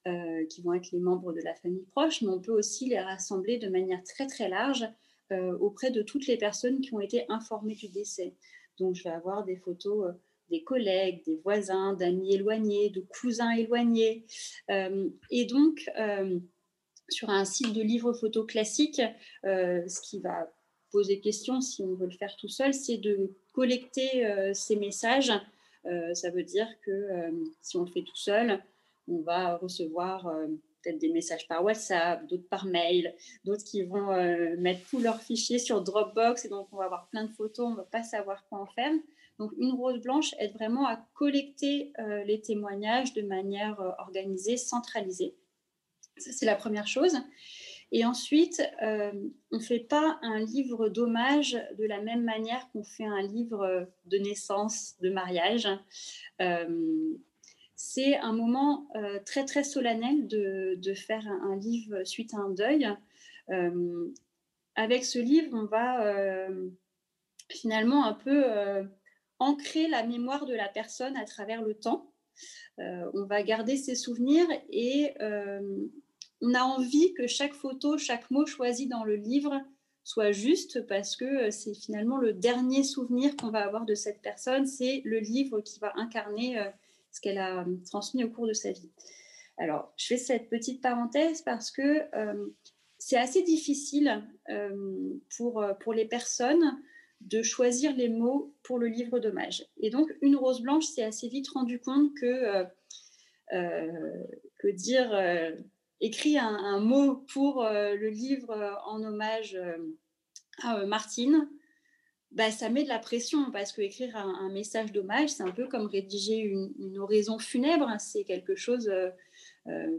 euh, 0.07 0.45
qui 0.47 0.63
vont 0.63 0.75
être 0.75 0.91
les 0.93 0.99
membres 0.99 1.33
de 1.33 1.41
la 1.41 1.55
famille 1.55 1.87
proche, 1.93 2.23
mais 2.23 2.29
on 2.29 2.41
peut 2.41 2.53
aussi 2.53 2.87
les 2.89 3.01
rassembler 3.01 3.59
de 3.59 3.69
manière 3.69 4.03
très 4.05 4.27
très 4.27 4.49
large 4.49 4.87
euh, 5.33 5.57
auprès 5.59 5.91
de 5.91 6.03
toutes 6.03 6.27
les 6.27 6.37
personnes 6.37 6.81
qui 6.81 6.95
ont 6.95 7.01
été 7.01 7.25
informées 7.29 7.75
du 7.75 7.89
décès. 7.89 8.35
Donc 8.79 8.95
je 8.95 9.05
vais 9.05 9.11
avoir 9.11 9.45
des 9.45 9.57
photos 9.57 10.15
des 10.49 10.63
collègues, 10.63 11.25
des 11.25 11.37
voisins, 11.37 11.95
d'amis 11.95 12.35
éloignés, 12.35 12.91
de 12.91 13.01
cousins 13.01 13.51
éloignés. 13.51 14.25
et 14.69 15.45
donc, 15.47 15.91
sur 17.09 17.31
un 17.31 17.45
site 17.45 17.73
de 17.73 17.83
livres 17.83 18.13
photos 18.13 18.47
classique, 18.47 19.03
ce 19.43 20.01
qui 20.03 20.21
va 20.21 20.49
poser 20.91 21.21
question 21.21 21.61
si 21.61 21.83
on 21.83 21.95
veut 21.95 22.07
le 22.07 22.17
faire 22.17 22.37
tout 22.37 22.49
seul, 22.49 22.75
c'est 22.75 22.99
de 22.99 23.35
collecter 23.53 24.27
euh, 24.27 24.53
ces 24.55 24.77
messages. 24.77 25.33
Euh, 25.87 26.15
ça 26.15 26.31
veut 26.31 26.43
dire 26.43 26.69
que 26.85 26.91
euh, 26.91 27.31
si 27.63 27.77
on 27.77 27.85
le 27.85 27.91
fait 27.91 28.03
tout 28.03 28.17
seul, 28.17 28.63
on 29.09 29.21
va 29.21 29.57
recevoir 29.57 30.29
peut-être 30.83 30.99
des 30.99 31.11
messages 31.11 31.47
par 31.47 31.63
WhatsApp, 31.63 32.27
d'autres 32.27 32.49
par 32.49 32.65
mail, 32.65 33.15
d'autres 33.45 33.63
qui 33.63 33.85
vont 33.85 34.09
mettre 34.59 34.81
tous 34.91 34.99
leurs 34.99 35.21
fichiers 35.21 35.61
sur 35.61 35.81
Dropbox 35.81 36.45
et 36.45 36.49
donc 36.49 36.67
on 36.73 36.79
va 36.79 36.87
avoir 36.87 37.07
plein 37.11 37.23
de 37.23 37.31
photos, 37.31 37.69
on 37.69 37.71
ne 37.71 37.77
va 37.77 37.85
pas 37.85 38.03
savoir 38.03 38.45
quoi 38.49 38.59
en 38.59 38.67
faire. 38.67 38.93
Donc 39.39 39.53
une 39.59 39.71
rose 39.75 40.01
blanche 40.01 40.35
aide 40.41 40.55
vraiment 40.55 40.89
à 40.89 40.97
collecter 41.15 41.93
les 42.25 42.41
témoignages 42.41 43.15
de 43.15 43.23
manière 43.23 43.79
organisée, 44.01 44.57
centralisée. 44.57 45.37
Ça, 46.17 46.33
c'est 46.33 46.47
la 46.47 46.57
première 46.57 46.89
chose. 46.89 47.17
Et 47.93 48.05
ensuite, 48.05 48.63
euh, 48.83 49.13
on 49.53 49.57
ne 49.57 49.63
fait 49.63 49.81
pas 49.81 50.19
un 50.23 50.41
livre 50.41 50.89
d'hommage 50.89 51.57
de 51.79 51.85
la 51.85 52.01
même 52.01 52.25
manière 52.25 52.69
qu'on 52.73 52.83
fait 52.83 53.05
un 53.05 53.23
livre 53.23 53.89
de 54.07 54.19
naissance, 54.19 54.97
de 55.01 55.11
mariage. 55.11 55.69
Euh, 56.41 57.15
c'est 57.77 58.17
un 58.17 58.33
moment 58.33 58.89
euh, 58.97 59.21
très 59.25 59.45
très 59.45 59.63
solennel 59.63 60.27
de, 60.27 60.95
faire 60.95 61.27
un, 61.29 61.57
livre 61.57 62.03
suite 62.05 62.35
à 62.35 62.39
un 62.39 62.51
deuil. 62.51 62.89
avec 64.75 65.05
ce 65.05 65.19
livre, 65.19 65.51
on 65.53 65.67
va 65.67 66.49
finalement 67.49 68.05
un 68.05 68.15
peu 68.15 68.45
ancrer 69.39 69.87
la 69.87 70.05
mémoire 70.05 70.47
de 70.47 70.55
la 70.55 70.69
personne 70.69 71.17
à 71.17 71.25
travers 71.25 71.63
le 71.63 71.75
temps. 71.75 72.11
on 72.79 73.25
va 73.27 73.43
garder 73.45 73.77
ses 73.77 73.95
souvenirs 73.95 74.49
et 74.71 75.15
on 76.43 76.55
a 76.55 76.63
envie 76.63 77.15
que 77.15 77.27
chaque 77.27 77.55
photo, 77.55 77.99
chaque 77.99 78.31
mot 78.31 78.47
choisi 78.47 78.87
dans 78.87 79.05
le 79.05 79.17
livre 79.17 79.61
soit 80.07 80.31
juste 80.31 80.87
parce 80.87 81.17
que 81.17 81.25
euh, 81.25 81.51
c'est 81.51 81.75
finalement 81.75 82.19
le 82.19 82.33
dernier 82.33 82.85
souvenir 82.85 83.35
qu'on 83.37 83.51
va 83.51 83.65
avoir 83.67 83.85
de 83.85 83.97
cette 83.97 84.23
personne, 84.23 84.65
c'est 84.65 85.03
le 85.05 85.19
livre 85.19 85.61
qui 85.61 85.81
va 85.81 85.93
incarner 85.97 86.61
euh, 86.61 86.71
ce 87.11 87.21
qu'elle 87.21 87.39
a 87.39 87.63
euh, 87.63 87.77
transmis 87.85 88.23
au 88.23 88.31
cours 88.31 88.47
de 88.47 88.53
sa 88.53 88.71
vie. 88.71 88.93
Alors, 89.59 89.93
je 89.97 90.07
fais 90.07 90.17
cette 90.17 90.49
petite 90.49 90.81
parenthèse 90.81 91.43
parce 91.43 91.71
que 91.71 92.03
c'est 92.99 93.17
assez 93.17 93.43
difficile 93.43 94.23
pour, 95.35 95.65
pour 95.81 95.95
les 95.95 96.05
personnes 96.05 96.79
de 97.23 97.41
choisir 97.41 97.97
les 97.97 98.11
mots 98.11 98.55
pour 98.63 98.79
le 98.79 98.89
livre 98.89 99.19
d'hommage. 99.19 99.65
Et 99.81 99.89
donc, 99.89 100.15
une 100.21 100.37
rose 100.37 100.61
blanche 100.61 100.85
s'est 100.85 101.05
assez 101.05 101.29
vite 101.29 101.49
rendu 101.49 101.81
compte 101.81 102.13
que, 102.21 102.67
que 103.51 104.69
dire 104.69 105.09
écrit 106.01 106.39
un, 106.39 106.81
mot 106.81 107.17
pour 107.33 107.65
euh, 107.65 107.95
le 107.95 108.09
livre 108.09 108.51
euh, 108.51 108.75
en 108.87 109.03
hommage 109.03 109.55
euh, 109.55 109.77
à 110.63 110.85
Martine, 110.87 111.49
bah, 112.33 112.51
ça 112.51 112.69
met 112.69 112.83
de 112.83 112.89
la 112.89 112.99
pression 112.99 113.51
parce 113.51 113.73
que 113.73 113.81
écrire 113.81 114.17
un, 114.17 114.51
message 114.51 114.93
d'hommage, 114.93 115.31
c'est 115.31 115.43
un 115.43 115.53
peu 115.53 115.69
comme 115.69 115.87
rédiger 115.87 116.39
une, 116.39 116.99
oraison 116.99 117.39
funèbre. 117.39 117.89
C'est 117.99 118.25
quelque 118.25 118.57
chose 118.57 118.91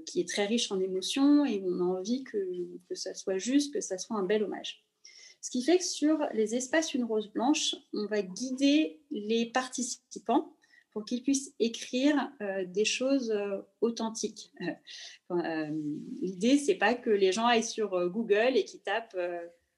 qui 0.05 0.19
est 0.19 0.27
très 0.27 0.45
riche 0.45 0.71
en 0.71 0.79
émotions 0.79 1.45
et 1.45 1.63
on 1.65 1.79
a 1.79 1.83
envie 1.83 2.23
que, 2.23 2.37
que 2.89 2.95
ça 2.95 3.13
soit 3.13 3.37
juste, 3.37 3.73
que 3.73 3.81
ça 3.81 3.97
soit 3.97 4.17
un 4.17 4.23
bel 4.23 4.43
hommage. 4.43 4.83
Ce 5.41 5.49
qui 5.49 5.63
fait 5.63 5.77
que 5.77 5.83
sur 5.83 6.19
les 6.33 6.55
espaces 6.55 6.93
Une 6.93 7.05
Rose 7.05 7.31
Blanche, 7.31 7.75
on 7.93 8.05
va 8.05 8.21
guider 8.21 8.99
les 9.09 9.45
participants 9.47 10.56
pour 10.97 11.05
qu'ils 11.05 11.21
puissent 11.21 11.53
écrire 11.59 12.31
euh, 12.41 12.65
des 12.65 12.83
choses 12.83 13.29
euh, 13.29 13.59
authentiques. 13.81 14.51
Euh, 15.29 15.69
l'idée, 16.23 16.57
c'est 16.57 16.73
pas 16.73 16.95
que 16.95 17.11
les 17.11 17.31
gens 17.31 17.45
aillent 17.45 17.63
sur 17.63 18.09
Google 18.09 18.53
et 18.55 18.65
qu'ils 18.65 18.81
tapent 18.81 19.15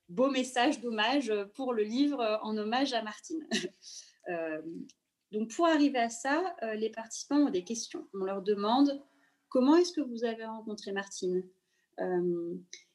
beau 0.07 0.31
message 0.31 0.79
d'hommage 0.79 1.33
pour 1.55 1.73
le 1.73 1.83
livre 1.83 2.39
en 2.41 2.55
hommage 2.55 2.93
à 2.93 3.01
Martine. 3.01 3.45
donc, 5.33 5.49
pour 5.49 5.65
arriver 5.65 5.99
à 5.99 6.09
ça, 6.09 6.55
les 6.77 6.89
participants 6.89 7.47
ont 7.47 7.49
des 7.49 7.65
questions. 7.65 8.07
On 8.13 8.23
leur 8.23 8.41
demande 8.41 9.03
comment 9.49 9.75
est-ce 9.75 9.91
que 9.91 9.99
vous 9.99 10.23
avez 10.23 10.45
rencontré 10.45 10.93
Martine? 10.93 11.43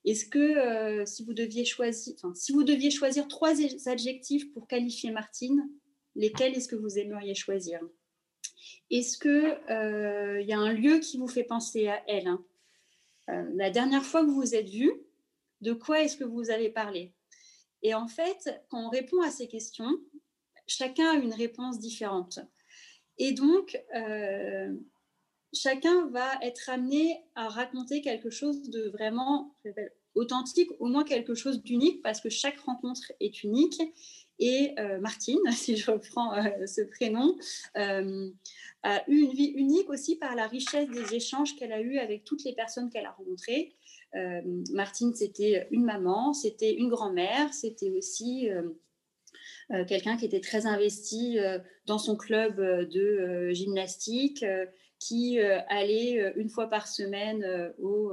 Est-ce 0.07 0.25
que 0.25 1.05
si 1.05 1.27
vous 1.27 1.35
deviez 1.35 1.67
choisir, 1.67 2.15
si 2.35 2.53
vous 2.53 2.65
deviez 2.65 2.91
choisir 2.91 3.29
trois 3.29 3.53
adjectifs 3.87 4.51
pour 4.55 4.67
qualifier 4.67 5.11
Martine, 5.11 5.69
lesquels 6.15 6.55
est-ce 6.55 6.69
que 6.69 6.77
vous 6.77 6.99
aimeriez 6.99 7.35
choisir? 7.35 7.81
Est-ce 8.91 9.19
qu'il 9.19 9.59
euh, 9.71 10.41
y 10.41 10.53
a 10.53 10.59
un 10.59 10.73
lieu 10.73 10.99
qui 10.99 11.19
vous 11.19 11.29
fait 11.29 11.45
penser 11.45 11.89
à 11.89 12.03
elle 12.09 12.29
hein? 12.29 12.45
Euh, 13.31 13.51
La 13.55 13.71
dernière 13.71 14.05
fois 14.05 14.23
que 14.23 14.27
vous 14.27 14.41
vous 14.41 14.55
êtes 14.55 14.69
vus, 14.69 14.93
de 15.61 15.73
quoi 15.73 16.03
est-ce 16.03 16.17
que 16.17 16.25
vous 16.25 16.51
avez 16.51 16.71
parlé 16.71 17.13
Et 17.83 17.95
en 17.95 18.07
fait, 18.07 18.63
quand 18.69 18.87
on 18.87 18.91
répond 18.91 19.21
à 19.23 19.31
ces 19.31 19.49
questions, 19.49 19.99
chacun 20.67 21.13
a 21.13 21.15
une 21.15 21.33
réponse 21.33 21.79
différente. 21.79 22.39
Et 23.19 23.33
donc, 23.33 23.81
euh, 23.95 24.75
chacun 25.53 26.07
va 26.09 26.39
être 26.43 26.69
amené 26.69 27.23
à 27.35 27.49
raconter 27.49 28.03
quelque 28.03 28.31
chose 28.31 28.69
de 28.71 28.89
vraiment 28.89 29.55
authentique, 30.15 30.71
au 30.79 30.87
moins 30.87 31.05
quelque 31.05 31.35
chose 31.35 31.63
d'unique, 31.63 32.03
parce 32.03 32.21
que 32.21 32.29
chaque 32.29 32.59
rencontre 32.61 33.13
est 33.21 33.43
unique. 33.43 33.81
Et 34.39 34.75
Martine, 35.01 35.39
si 35.53 35.77
je 35.77 35.91
reprends 35.91 36.33
ce 36.67 36.83
prénom, 36.83 37.37
a 38.85 39.03
eu 39.09 39.21
une 39.21 39.33
vie 39.33 39.53
unique 39.57 39.89
aussi 39.89 40.17
par 40.17 40.35
la 40.35 40.47
richesse 40.47 40.89
des 40.91 41.15
échanges 41.15 41.57
qu'elle 41.57 41.73
a 41.73 41.81
eus 41.81 41.99
avec 41.99 42.25
toutes 42.25 42.45
les 42.45 42.53
personnes 42.53 42.91
qu'elle 42.91 43.07
a 43.07 43.13
rencontrées. 43.13 43.75
Euh, 44.15 44.43
Martine, 44.73 45.15
c'était 45.15 45.67
une 45.71 45.85
maman, 45.85 46.33
c'était 46.33 46.73
une 46.75 46.89
grand-mère, 46.89 47.53
c'était 47.53 47.91
aussi 47.91 48.51
euh, 48.51 48.63
euh, 49.73 49.85
quelqu'un 49.85 50.17
qui 50.17 50.27
était 50.27 50.41
très 50.41 50.67
investi 50.67 51.39
dans 51.87 51.99
son 51.99 52.17
club 52.17 52.61
de 52.61 53.51
gymnastique, 53.53 54.45
qui 54.99 55.39
allait 55.41 56.33
une 56.37 56.49
fois 56.49 56.69
par 56.69 56.87
semaine 56.87 57.73
au 57.79 58.13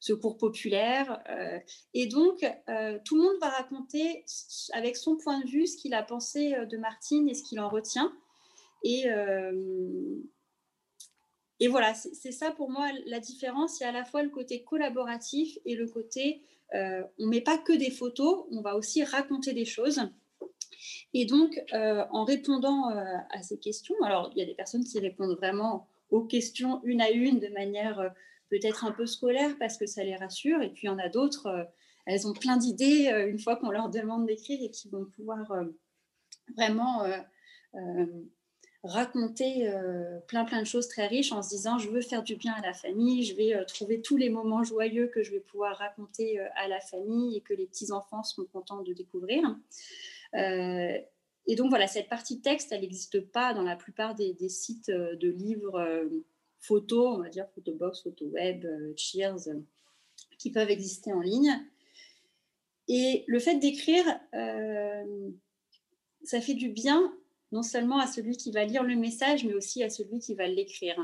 secours 0.00 0.38
populaire. 0.38 1.22
et 1.94 2.06
donc, 2.06 2.40
tout 3.04 3.16
le 3.16 3.22
monde 3.22 3.36
va 3.40 3.48
raconter 3.48 4.24
avec 4.72 4.96
son 4.96 5.16
point 5.16 5.40
de 5.40 5.46
vue 5.48 5.66
ce 5.66 5.76
qu'il 5.76 5.94
a 5.94 6.02
pensé 6.02 6.54
de 6.70 6.76
Martine 6.76 7.28
et 7.28 7.34
ce 7.34 7.42
qu'il 7.42 7.60
en 7.60 7.68
retient. 7.68 8.12
Et, 8.84 9.06
et 11.60 11.68
voilà, 11.68 11.94
c'est 11.94 12.32
ça 12.32 12.52
pour 12.52 12.70
moi 12.70 12.88
la 13.06 13.20
différence. 13.20 13.80
Il 13.80 13.82
y 13.82 13.86
a 13.86 13.90
à 13.90 13.92
la 13.92 14.04
fois 14.04 14.22
le 14.22 14.30
côté 14.30 14.62
collaboratif 14.62 15.58
et 15.64 15.74
le 15.74 15.88
côté 15.88 16.42
on 16.72 17.24
ne 17.24 17.28
met 17.28 17.40
pas 17.40 17.58
que 17.58 17.72
des 17.72 17.90
photos, 17.90 18.44
on 18.50 18.60
va 18.60 18.76
aussi 18.76 19.02
raconter 19.02 19.52
des 19.52 19.64
choses. 19.64 20.00
Et 21.14 21.24
donc, 21.26 21.60
en 21.72 22.24
répondant 22.24 22.88
à 22.88 23.42
ces 23.42 23.58
questions, 23.58 23.94
alors 24.02 24.30
il 24.34 24.38
y 24.38 24.42
a 24.42 24.46
des 24.46 24.54
personnes 24.54 24.84
qui 24.84 24.98
répondent 25.00 25.36
vraiment 25.36 25.88
aux 26.10 26.24
questions 26.24 26.80
une 26.84 27.00
à 27.00 27.10
une 27.10 27.38
de 27.38 27.48
manière 27.48 28.12
peut-être 28.48 28.84
un 28.84 28.92
peu 28.92 29.06
scolaire 29.06 29.56
parce 29.58 29.76
que 29.76 29.86
ça 29.86 30.04
les 30.04 30.16
rassure. 30.16 30.62
Et 30.62 30.70
puis 30.70 30.82
il 30.84 30.86
y 30.86 30.90
en 30.90 30.98
a 30.98 31.08
d'autres, 31.08 31.46
euh, 31.46 31.64
elles 32.06 32.26
ont 32.26 32.32
plein 32.32 32.56
d'idées 32.56 33.08
euh, 33.08 33.28
une 33.28 33.38
fois 33.38 33.56
qu'on 33.56 33.70
leur 33.70 33.90
demande 33.90 34.26
d'écrire 34.26 34.58
et 34.62 34.70
qui 34.70 34.88
vont 34.88 35.04
pouvoir 35.04 35.50
euh, 35.52 35.64
vraiment 36.56 37.04
raconter 38.82 39.70
plein 40.28 40.46
plein 40.46 40.60
de 40.62 40.66
choses 40.66 40.88
très 40.88 41.06
riches 41.06 41.30
en 41.32 41.42
se 41.42 41.50
disant 41.50 41.78
je 41.78 41.90
veux 41.90 42.00
faire 42.00 42.22
du 42.22 42.36
bien 42.36 42.54
à 42.54 42.62
la 42.62 42.72
famille, 42.72 43.22
je 43.24 43.34
vais 43.36 43.64
trouver 43.66 44.00
tous 44.00 44.16
les 44.16 44.30
moments 44.30 44.64
joyeux 44.64 45.08
que 45.08 45.22
je 45.22 45.30
vais 45.32 45.40
pouvoir 45.40 45.76
raconter 45.76 46.40
à 46.56 46.66
la 46.68 46.80
famille 46.80 47.36
et 47.36 47.40
que 47.42 47.52
les 47.52 47.66
petits 47.66 47.92
enfants 47.92 48.22
seront 48.22 48.46
contents 48.46 48.82
de 48.82 48.94
découvrir. 48.94 49.42
et 50.32 51.54
donc 51.56 51.68
voilà, 51.68 51.86
cette 51.86 52.08
partie 52.08 52.40
texte, 52.40 52.72
elle 52.72 52.80
n'existe 52.80 53.20
pas 53.20 53.52
dans 53.52 53.62
la 53.62 53.76
plupart 53.76 54.14
des 54.14 54.48
sites 54.48 54.90
de 54.90 55.28
livres 55.28 56.08
photos, 56.60 57.16
on 57.16 57.22
va 57.22 57.28
dire 57.28 57.48
photobox, 57.54 58.02
photoweb, 58.02 58.64
euh, 58.64 58.92
Cheers, 58.96 59.48
euh, 59.48 59.60
qui 60.38 60.50
peuvent 60.50 60.70
exister 60.70 61.12
en 61.12 61.20
ligne. 61.20 61.52
Et 62.88 63.24
le 63.26 63.38
fait 63.38 63.56
d'écrire, 63.56 64.04
euh, 64.34 65.30
ça 66.24 66.40
fait 66.40 66.54
du 66.54 66.70
bien 66.70 67.14
non 67.52 67.62
seulement 67.62 67.98
à 67.98 68.06
celui 68.06 68.36
qui 68.36 68.50
va 68.50 68.64
lire 68.64 68.82
le 68.82 68.94
message, 68.94 69.44
mais 69.44 69.54
aussi 69.54 69.82
à 69.82 69.90
celui 69.90 70.18
qui 70.18 70.34
va 70.34 70.46
l'écrire. 70.46 70.98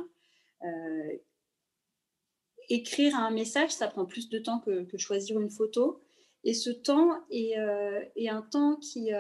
écrire 2.69 3.15
un 3.17 3.31
message, 3.31 3.71
ça 3.71 3.89
prend 3.89 4.07
plus 4.07 4.29
de 4.29 4.39
temps 4.39 4.61
que, 4.61 4.87
choisir 4.99 5.41
une 5.41 5.51
photo. 5.51 6.01
Et 6.43 6.53
ce 6.53 6.71
temps 6.71 7.23
est, 7.31 7.57
un 7.57 8.43
temps 8.43 8.77
qui, 8.77 9.11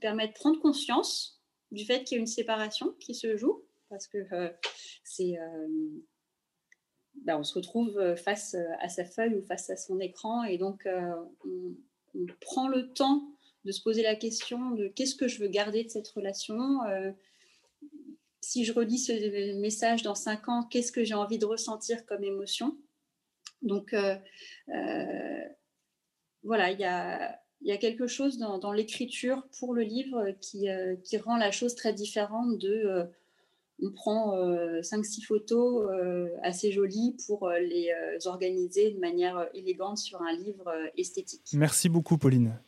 permet 0.00 0.28
de 0.28 0.32
prendre 0.32 0.60
conscience 0.60 1.40
du 1.70 1.84
fait 1.84 2.02
qu'il 2.02 2.16
y 2.16 2.18
a 2.18 2.20
une 2.20 2.26
séparation 2.26 2.92
qui 2.98 3.14
se 3.14 3.36
joue 3.36 3.67
parce 3.88 4.06
que 4.06 4.18
euh, 4.32 4.50
c'est 5.04 5.38
euh, 5.38 5.68
bah, 7.24 7.38
on 7.38 7.44
se 7.44 7.54
retrouve 7.54 7.98
euh, 7.98 8.16
face 8.16 8.56
à 8.80 8.88
sa 8.88 9.04
feuille 9.04 9.34
ou 9.34 9.42
face 9.42 9.70
à 9.70 9.76
son 9.76 10.00
écran 10.00 10.44
et 10.44 10.58
donc 10.58 10.86
on, 11.44 11.76
prend 12.40 12.68
le 12.68 12.92
temps 12.94 13.28
de 13.64 13.70
se 13.70 13.82
poser 13.82 14.02
la 14.02 14.16
question 14.16 14.70
de 14.70 14.88
qu'est-ce 14.88 15.14
que 15.14 15.28
je 15.28 15.40
veux 15.40 15.48
garder 15.48 15.84
de 15.84 15.88
cette 15.88 16.08
relation. 16.08 16.80
si 18.40 18.64
je 18.64 18.72
relis 18.72 18.98
ce 18.98 19.60
message 19.60 20.02
dans 20.02 20.16
cinq 20.16 20.48
ans, 20.48 20.64
qu'est-ce 20.64 20.90
que 20.90 21.04
j'ai 21.04 21.14
envie 21.14 21.38
de 21.38 21.44
ressentir 21.44 22.06
comme 22.06 22.24
émotion? 22.24 22.76
Donc 23.62 23.94
voilà, 26.42 26.72
il 26.72 26.80
y 26.80 26.84
a, 26.84 27.76
quelque 27.76 28.08
chose 28.08 28.38
dans, 28.38 28.72
l'écriture 28.72 29.46
pour 29.60 29.74
le 29.74 29.82
livre 29.82 30.30
qui, 30.40 30.68
rend 31.18 31.36
la 31.36 31.52
chose 31.52 31.76
très 31.76 31.92
différente 31.92 32.58
de 32.58 33.12
on 33.82 33.90
prend 33.90 34.36
5-6 34.80 35.20
euh, 35.22 35.26
photos 35.26 35.88
euh, 35.90 36.28
assez 36.42 36.72
jolies 36.72 37.16
pour 37.26 37.48
euh, 37.48 37.58
les 37.58 37.90
organiser 38.26 38.90
de 38.90 38.98
manière 38.98 39.46
élégante 39.54 39.98
sur 39.98 40.20
un 40.22 40.32
livre 40.32 40.72
esthétique. 40.96 41.42
Merci 41.54 41.88
beaucoup, 41.88 42.18
Pauline. 42.18 42.58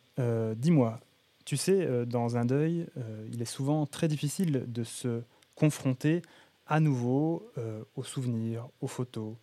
Dis-moi, 0.55 0.99
tu 1.45 1.57
sais, 1.57 2.05
dans 2.05 2.37
un 2.37 2.45
deuil, 2.45 2.85
il 3.31 3.41
est 3.41 3.45
souvent 3.45 3.87
très 3.87 4.07
difficile 4.07 4.65
de 4.67 4.83
se 4.83 5.23
confronter 5.55 6.21
à 6.67 6.79
nouveau 6.79 7.49
aux 7.95 8.03
souvenirs, 8.03 8.69
aux 8.81 8.87
photos, 8.87 9.33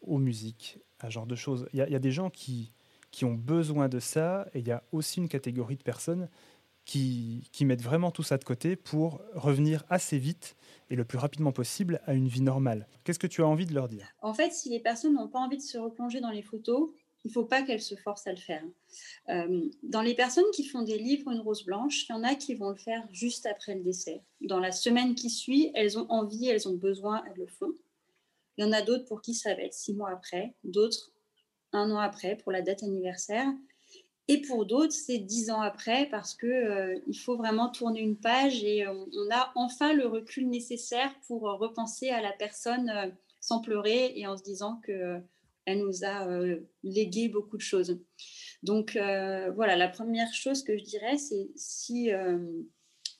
aux 0.00 0.18
musiques, 0.18 0.78
à 1.00 1.06
ce 1.06 1.14
genre 1.14 1.26
de 1.26 1.34
choses. 1.34 1.68
Il 1.74 1.80
y, 1.80 1.82
a 1.82 1.98
des 1.98 2.12
gens 2.12 2.30
qui, 2.30 2.72
qui 3.10 3.26
ont 3.26 3.34
besoin 3.34 3.90
de 3.90 3.98
ça 3.98 4.48
et 4.54 4.60
il 4.60 4.68
y 4.68 4.72
a 4.72 4.82
aussi 4.90 5.20
une 5.20 5.28
catégorie 5.28 5.76
de 5.76 5.82
personnes 5.82 6.28
qui, 6.84 7.42
mettent 7.62 7.82
vraiment 7.82 8.10
tout 8.10 8.22
ça 8.22 8.36
de 8.38 8.44
côté 8.44 8.74
pour 8.74 9.20
revenir 9.34 9.84
assez 9.88 10.18
vite 10.18 10.56
et 10.88 10.96
le 10.96 11.04
plus 11.04 11.18
rapidement 11.18 11.52
possible 11.52 12.00
à 12.06 12.14
une 12.14 12.26
vie 12.26 12.40
normale. 12.40 12.88
Qu'est-ce 13.04 13.18
que 13.18 13.26
tu 13.26 13.42
as 13.42 13.46
envie 13.46 13.66
de 13.66 13.74
leur 13.74 13.88
dire? 13.88 14.08
En 14.22 14.34
fait, 14.34 14.52
si 14.52 14.70
les 14.70 14.80
personnes 14.80 15.14
n'ont 15.14 15.28
pas 15.28 15.38
envie 15.38 15.56
de 15.56 15.62
se 15.62 15.78
replonger 15.78 16.20
dans 16.20 16.30
les 16.30 16.42
photos, 16.42 16.90
il 17.24 17.28
ne 17.28 17.32
faut 17.32 17.44
pas 17.44 17.62
qu'elles 17.62 17.82
se 17.82 17.94
forcent 17.94 18.26
à 18.26 18.32
le 18.32 18.38
faire. 18.38 18.64
Euh, 19.28 19.68
dans 19.82 20.00
les 20.00 20.14
personnes 20.14 20.50
qui 20.54 20.64
font 20.64 20.82
des 20.82 20.98
livres 20.98 21.30
Une 21.30 21.40
rose 21.40 21.64
blanche, 21.64 22.06
il 22.08 22.12
y 22.12 22.14
en 22.14 22.24
a 22.24 22.34
qui 22.34 22.54
vont 22.54 22.70
le 22.70 22.76
faire 22.76 23.06
juste 23.12 23.46
après 23.46 23.74
le 23.74 23.82
décès. 23.82 24.22
Dans 24.40 24.58
la 24.58 24.72
semaine 24.72 25.14
qui 25.14 25.28
suit, 25.30 25.70
elles 25.74 25.98
ont 25.98 26.06
envie, 26.10 26.48
elles 26.48 26.66
ont 26.66 26.76
besoin, 26.76 27.22
elles 27.26 27.38
le 27.38 27.46
font. 27.46 27.72
Il 28.56 28.64
y 28.64 28.66
en 28.66 28.72
a 28.72 28.82
d'autres 28.82 29.04
pour 29.04 29.20
qui 29.20 29.34
ça 29.34 29.54
va 29.54 29.62
être 29.62 29.74
six 29.74 29.94
mois 29.94 30.10
après, 30.10 30.54
d'autres 30.64 31.12
un 31.72 31.90
an 31.90 31.98
après 31.98 32.36
pour 32.36 32.52
la 32.52 32.62
date 32.62 32.82
anniversaire. 32.82 33.46
Et 34.30 34.40
pour 34.42 34.64
d'autres, 34.64 34.92
c'est 34.92 35.18
dix 35.18 35.50
ans 35.50 35.60
après 35.60 36.06
parce 36.08 36.34
que 36.34 36.46
euh, 36.46 36.96
il 37.08 37.18
faut 37.18 37.36
vraiment 37.36 37.68
tourner 37.68 37.98
une 37.98 38.16
page 38.16 38.62
et 38.62 38.86
on, 38.86 39.08
a 39.32 39.50
enfin 39.56 39.92
le 39.92 40.06
recul 40.06 40.48
nécessaire 40.48 41.12
pour 41.26 41.40
repenser 41.58 42.10
à 42.10 42.22
la 42.22 42.30
personne 42.30 42.90
euh, 42.90 43.10
sans 43.40 43.60
pleurer 43.60 44.12
et 44.14 44.28
en 44.28 44.36
se 44.36 44.44
disant 44.44 44.80
que 44.84 44.92
euh, 44.92 45.18
elle 45.64 45.80
nous 45.80 46.04
a 46.04 46.28
légué 46.84 47.28
beaucoup 47.28 47.56
de 47.56 47.62
choses. 47.62 48.00
Donc 48.62 48.92
voilà, 49.54 49.76
la 49.76 49.88
première 49.88 50.32
chose 50.32 50.64
que 50.64 50.76
je 50.76 50.82
dirais, 50.82 51.16
c'est 51.18 51.50
si 51.54 52.10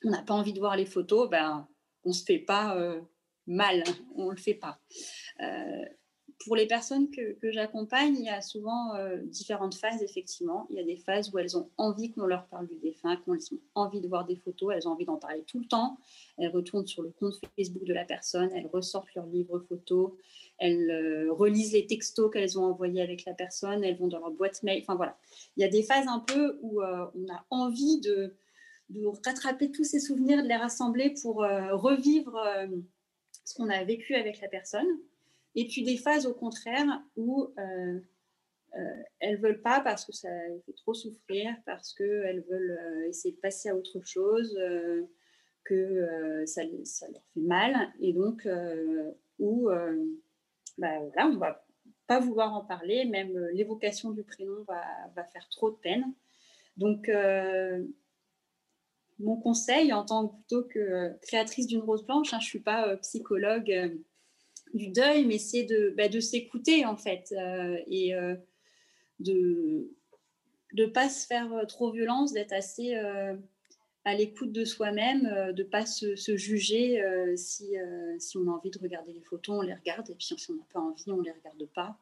on 0.03 0.09
n'a 0.09 0.21
pas 0.23 0.33
envie 0.33 0.51
de 0.51 0.59
voir 0.59 0.75
les 0.75 0.87
photos, 0.87 1.29
ben 1.29 1.67
on 2.03 2.11
se 2.11 2.25
fait 2.25 2.39
pas 2.39 2.75
mal, 3.47 3.83
on 4.15 4.29
le 4.29 4.37
fait 4.37 4.55
pas 4.55 4.81
pour 6.45 6.55
les 6.55 6.65
personnes 6.65 7.09
que, 7.11 7.51
j'accompagne, 7.51 8.15
il 8.17 8.25
y 8.25 8.29
a 8.29 8.41
souvent 8.41 8.95
euh, 8.95 9.17
différentes 9.23 9.75
phases, 9.75 10.01
effectivement. 10.01 10.65
Il 10.69 10.75
y 10.75 10.79
a 10.79 10.83
des 10.83 10.97
phases 10.97 11.31
où 11.33 11.39
elles 11.39 11.57
ont 11.57 11.69
envie 11.77 12.11
qu'on 12.11 12.25
leur 12.25 12.45
parle 12.47 12.67
du 12.67 12.75
défunt, 12.75 13.15
qu'elles 13.17 13.53
ont 13.53 13.59
envie 13.75 14.01
de 14.01 14.07
voir 14.07 14.25
des 14.25 14.35
photos, 14.35 14.73
elles 14.75 14.87
ont 14.87 14.91
envie 14.91 15.05
d'en 15.05 15.17
parler 15.17 15.43
tout 15.45 15.59
le 15.59 15.65
temps. 15.65 15.97
Elles 16.37 16.49
retournent 16.49 16.87
sur 16.87 17.03
le 17.03 17.11
compte 17.11 17.35
Facebook 17.57 17.83
de 17.83 17.93
la 17.93 18.05
personne, 18.05 18.49
elles 18.55 18.67
ressortent 18.67 19.13
leurs 19.15 19.27
livres 19.27 19.59
photos, 19.59 20.13
elles 20.57 20.89
euh, 20.89 21.31
relisent 21.31 21.73
les 21.73 21.85
textos 21.85 22.31
qu'elles 22.31 22.57
ont 22.57 22.65
envoyés 22.65 23.01
avec 23.01 23.25
la 23.25 23.33
personne, 23.33 23.83
elles 23.83 23.97
vont 23.97 24.07
dans 24.07 24.19
leur 24.19 24.31
boîte 24.31 24.63
mail. 24.63 24.81
Enfin 24.81 24.95
voilà, 24.95 25.17
il 25.57 25.61
y 25.61 25.65
a 25.65 25.69
des 25.69 25.83
phases 25.83 26.07
un 26.07 26.19
peu 26.19 26.57
où 26.61 26.81
euh, 26.81 27.05
on 27.15 27.31
a 27.31 27.45
envie 27.49 27.99
de, 28.01 28.33
rattraper 29.25 29.71
tous 29.71 29.83
ces 29.83 29.99
souvenirs, 29.99 30.43
de 30.43 30.47
les 30.49 30.55
rassembler 30.55 31.13
pour 31.21 31.35
revivre 31.35 32.37
ce 33.45 33.53
qu'on 33.53 33.69
a 33.69 33.81
vécu 33.85 34.15
avec 34.15 34.41
la 34.41 34.49
personne. 34.49 34.85
Et 35.55 35.67
puis 35.67 35.83
des 35.83 35.97
phases 35.97 36.25
au 36.25 36.33
contraire 36.33 36.87
où 37.15 37.53
euh, 37.57 37.99
euh, 38.77 39.03
elles 39.19 39.39
veulent 39.39 39.61
pas 39.61 39.81
parce 39.81 40.05
que 40.05 40.13
ça 40.13 40.29
fait 40.65 40.73
trop 40.73 40.93
souffrir, 40.93 41.53
parce 41.65 41.93
qu'elles 41.93 42.43
veulent 42.49 42.79
euh, 42.79 43.09
essayer 43.09 43.35
de 43.35 43.39
passer 43.39 43.69
à 43.69 43.75
autre 43.75 44.01
chose, 44.01 44.57
euh, 44.57 45.03
que 45.63 46.43
ça, 46.47 46.63
ça, 46.85 47.07
leur 47.09 47.21
fait 47.33 47.41
mal. 47.41 47.93
Et 47.99 48.13
donc, 48.13 48.47
où 49.37 49.69
bah, 50.77 50.99
voilà, 50.99 51.27
on 51.27 51.37
va 51.37 51.63
pas 52.07 52.19
vouloir 52.19 52.53
en 52.55 52.65
parler, 52.65 53.05
même 53.05 53.37
l'évocation 53.53 54.09
du 54.09 54.23
prénom 54.23 54.63
va, 54.63 54.81
va, 55.15 55.23
faire 55.25 55.47
trop 55.49 55.69
de 55.69 55.75
peine. 55.75 56.03
Donc, 56.77 57.11
mon 59.19 59.37
conseil 59.39 59.93
en 59.93 60.03
tant 60.03 60.27
que 60.27 60.33
plutôt 60.33 60.63
que 60.63 61.15
créatrice 61.21 61.67
d'une 61.67 61.81
rose 61.81 62.05
blanche, 62.07 62.33
hein, 62.33 62.39
je 62.39 62.45
ne 62.45 62.49
suis 62.49 62.63
pas 62.63 62.97
psychologue 62.97 64.01
du 64.73 64.87
deuil, 64.89 65.25
mais 65.25 65.37
c'est 65.37 65.63
de, 65.63 65.93
bah, 65.97 66.07
de 66.07 66.19
s'écouter 66.19 66.85
en 66.85 66.95
fait 66.95 67.33
euh, 67.37 67.77
et 67.87 68.15
euh, 68.15 68.35
de 69.19 69.89
ne 70.73 70.85
pas 70.85 71.09
se 71.09 71.27
faire 71.27 71.53
euh, 71.53 71.65
trop 71.65 71.91
violence, 71.91 72.33
d'être 72.33 72.53
assez 72.53 72.95
à 74.03 74.15
l'écoute 74.15 74.51
de 74.51 74.65
soi-même, 74.65 75.53
de 75.53 75.61
ne 75.61 75.67
pas 75.67 75.85
se, 75.85 76.15
juger 76.15 77.03
si, 77.35 77.75
si, 78.17 78.37
on 78.37 78.47
a 78.47 78.51
envie 78.51 78.71
de 78.71 78.79
regarder 78.79 79.13
les 79.13 79.21
photos, 79.21 79.59
on 79.59 79.61
les 79.61 79.75
regarde, 79.75 80.09
et 80.09 80.15
puis 80.15 80.25
si 80.25 80.49
on 80.49 80.55
n'a 80.55 80.65
pas 80.73 80.79
envie, 80.79 81.11
on 81.11 81.17
ne 81.17 81.23
les 81.23 81.31
regarde 81.31 81.63
pas. 81.75 81.99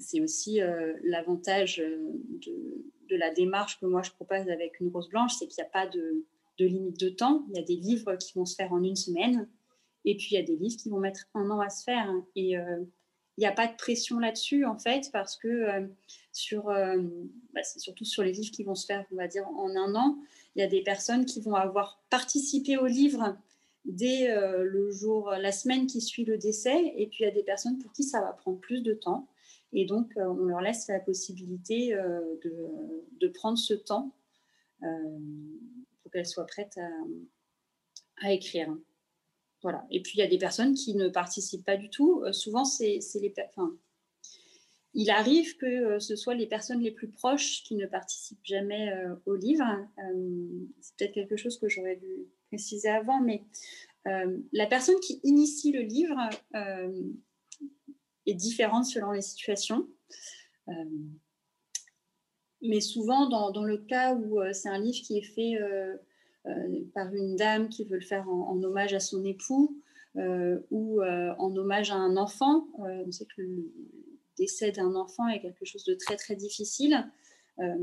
c'est 0.00 0.20
aussi 0.20 0.60
l'avantage 1.04 1.76
de, 1.76 2.86
de, 3.10 3.16
la 3.16 3.34
démarche 3.34 3.78
que 3.78 3.84
moi 3.84 4.00
je 4.00 4.12
propose 4.12 4.48
avec 4.48 4.80
une 4.80 4.88
rose 4.88 5.10
blanche, 5.10 5.34
c'est 5.38 5.46
qu'il 5.46 5.62
n'y 5.62 5.68
a 5.68 5.70
pas 5.70 5.86
de, 5.88 6.24
de 6.58 6.64
limite 6.64 6.98
de 6.98 7.10
temps. 7.10 7.44
Il 7.50 7.56
y 7.56 7.60
a 7.60 7.64
des 7.64 7.76
livres 7.76 8.16
qui 8.16 8.32
vont 8.34 8.46
se 8.46 8.54
faire 8.54 8.72
en 8.72 8.82
une 8.82 8.96
semaine. 8.96 9.46
Et 10.06 10.16
puis, 10.16 10.28
il 10.30 10.34
y 10.34 10.38
a 10.38 10.42
des 10.42 10.56
livres 10.56 10.76
qui 10.76 10.88
vont 10.88 11.00
mettre 11.00 11.26
un 11.34 11.50
an 11.50 11.60
à 11.60 11.68
se 11.68 11.82
faire. 11.82 12.08
Et 12.36 12.56
euh, 12.56 12.82
il 13.36 13.40
n'y 13.40 13.46
a 13.46 13.52
pas 13.52 13.66
de 13.66 13.76
pression 13.76 14.18
là-dessus, 14.18 14.64
en 14.64 14.78
fait, 14.78 15.10
parce 15.12 15.36
que 15.36 15.48
euh, 15.48 15.86
sur, 16.32 16.70
euh, 16.70 16.96
bah, 17.52 17.62
c'est 17.64 17.80
surtout 17.80 18.04
sur 18.04 18.22
les 18.22 18.32
livres 18.32 18.52
qui 18.52 18.62
vont 18.62 18.76
se 18.76 18.86
faire, 18.86 19.04
on 19.12 19.16
va 19.16 19.26
dire, 19.26 19.46
en 19.48 19.74
un 19.76 19.94
an, 19.96 20.16
il 20.54 20.60
y 20.60 20.64
a 20.64 20.68
des 20.68 20.82
personnes 20.82 21.26
qui 21.26 21.40
vont 21.40 21.54
avoir 21.54 22.00
participé 22.08 22.78
au 22.78 22.86
livre 22.86 23.36
dès 23.84 24.34
le 24.64 24.90
jour, 24.90 25.30
la 25.30 25.52
semaine 25.52 25.86
qui 25.86 26.00
suit 26.00 26.24
le 26.24 26.38
décès. 26.38 26.94
Et 26.96 27.06
puis, 27.08 27.18
il 27.20 27.26
y 27.26 27.30
a 27.30 27.32
des 27.32 27.44
personnes 27.44 27.78
pour 27.78 27.92
qui 27.92 28.02
ça 28.02 28.20
va 28.20 28.32
prendre 28.32 28.58
plus 28.58 28.82
de 28.82 28.94
temps. 28.94 29.28
Et 29.72 29.84
donc, 29.84 30.12
on 30.16 30.46
leur 30.46 30.60
laisse 30.60 30.88
la 30.88 30.98
possibilité 30.98 31.94
de, 31.94 32.48
de, 33.20 33.28
prendre 33.28 33.58
ce 33.58 33.74
temps 33.74 34.12
pour 34.80 36.10
qu'elles 36.10 36.26
soient 36.26 36.46
prêtes 36.46 36.78
à 36.78 36.88
à 38.22 38.32
écrire. 38.32 38.74
Et 39.90 40.00
puis 40.00 40.12
il 40.14 40.20
y 40.20 40.22
a 40.22 40.28
des 40.28 40.38
personnes 40.38 40.74
qui 40.74 40.94
ne 40.94 41.08
participent 41.08 41.64
pas 41.64 41.76
du 41.76 41.90
tout. 41.90 42.22
souvent, 42.32 42.64
c'est 42.64 43.00
les, 43.14 43.34
enfin, 43.48 43.72
il 44.94 45.10
arrive 45.10 45.56
que 45.56 45.98
ce 45.98 46.16
soit 46.16 46.34
les 46.34 46.46
personnes 46.46 46.80
les 46.80 46.90
plus 46.90 47.08
proches 47.08 47.62
qui 47.64 47.76
ne 47.76 47.86
participent 47.86 48.44
jamais 48.44 48.92
au 49.26 49.34
livre. 49.36 49.64
c'est 50.80 50.96
peut-être 50.96 51.12
quelque 51.12 51.36
chose 51.36 51.58
que 51.58 51.68
j'aurais 51.68 51.96
dû 51.96 52.26
préciser 52.48 52.88
avant, 52.88 53.20
mais 53.20 53.44
la 54.52 54.66
personne 54.66 54.98
qui 55.00 55.20
initie 55.24 55.72
le 55.72 55.82
livre 55.82 56.18
est 58.24 58.34
différente 58.34 58.86
selon 58.86 59.12
les 59.12 59.22
situations. 59.22 59.86
mais 62.62 62.80
souvent, 62.80 63.28
dans, 63.28 63.64
le 63.64 63.78
cas 63.78 64.14
où 64.14 64.40
c'est 64.52 64.68
un 64.68 64.78
livre 64.78 65.04
qui 65.04 65.18
est 65.18 65.34
fait 65.34 65.58
par 66.94 67.12
une 67.14 67.36
dame 67.36 67.68
qui 67.68 67.84
veut 67.84 67.96
le 67.96 68.04
faire 68.04 68.28
en, 68.28 68.62
hommage 68.62 68.94
à 68.94 69.00
son 69.00 69.24
époux 69.24 69.76
ou 70.70 71.02
en 71.02 71.56
hommage 71.56 71.90
à 71.90 71.96
un 71.96 72.16
enfant, 72.16 72.68
on 72.78 73.10
sait 73.10 73.26
que 73.26 73.42
le, 73.42 73.72
décès 74.36 74.70
d'un 74.72 74.94
enfant 74.94 75.28
est 75.28 75.40
quelque 75.40 75.64
chose 75.64 75.84
de 75.84 75.94
très 75.94 76.16
très 76.16 76.36
difficile. 76.36 77.10
Euh, 77.58 77.74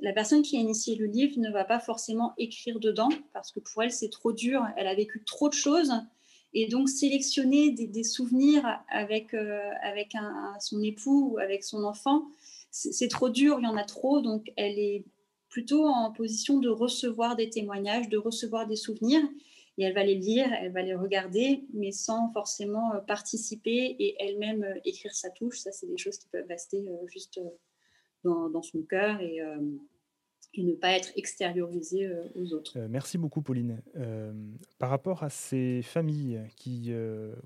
la 0.00 0.12
personne 0.12 0.42
qui 0.42 0.56
a 0.56 0.60
initié 0.60 0.96
le 0.96 1.06
livre 1.06 1.38
ne 1.38 1.50
va 1.50 1.64
pas 1.64 1.78
forcément 1.78 2.32
écrire 2.38 2.80
dedans 2.80 3.10
parce 3.34 3.52
que 3.52 3.60
pour 3.60 3.82
elle 3.82 3.92
c'est 3.92 4.08
trop 4.08 4.32
dur, 4.32 4.66
elle 4.76 4.86
a 4.86 4.94
vécu 4.94 5.22
trop 5.24 5.48
de 5.48 5.54
choses. 5.54 5.92
Et 6.54 6.66
donc 6.66 6.88
sélectionner 6.88 7.70
des, 7.72 8.04
souvenirs 8.04 8.64
avec, 8.90 9.34
euh, 9.34 9.70
avec 9.82 10.14
son 10.60 10.82
époux 10.82 11.32
ou 11.32 11.38
avec 11.38 11.62
son 11.62 11.84
enfant, 11.84 12.24
c'est 12.70 13.08
trop 13.08 13.28
dur, 13.28 13.58
il 13.60 13.64
y 13.64 13.66
en 13.66 13.76
a 13.76 13.84
trop, 13.84 14.22
donc 14.22 14.50
elle 14.56 14.78
est 14.78 15.04
plutôt 15.48 15.86
en 15.86 16.12
position 16.12 16.58
de 16.58 16.68
recevoir 16.68 17.36
des 17.36 17.48
témoignages, 17.48 18.08
de 18.08 18.18
recevoir 18.18 18.66
des 18.66 18.76
souvenirs 18.76 19.22
et 19.78 19.84
elle 19.84 19.94
va 19.94 20.04
les 20.04 20.16
lire, 20.16 20.52
elle 20.60 20.72
va 20.72 20.82
les 20.82 20.94
regarder, 20.94 21.64
mais 21.72 21.92
sans 21.92 22.32
forcément 22.32 22.94
euh, 22.94 22.98
participer 22.98 23.96
et 23.98 24.16
elle-même 24.18 24.64
euh, 24.64 24.74
écrire 24.84 25.14
sa 25.14 25.30
touche. 25.30 25.58
Ça, 25.58 25.70
c'est 25.70 25.86
des 25.86 25.96
choses 25.96 26.18
qui 26.18 26.28
peuvent 26.28 26.48
rester 26.48 26.78
euh, 26.88 27.06
juste 27.06 27.40
dans, 28.24 28.62
son 28.62 28.82
cœur 28.82 29.20
et, 29.20 29.40
ne 30.56 30.74
pas 30.74 30.90
être 30.90 31.12
extériorisées 31.14 32.10
aux 32.34 32.52
autres. 32.52 32.76
merci 32.90 33.16
beaucoup, 33.16 33.40
Pauline. 33.40 33.80
par 34.78 34.90
rapport 34.90 35.22
à 35.22 35.30
ces 35.30 35.82
familles 35.82 36.40
qui 36.56 36.92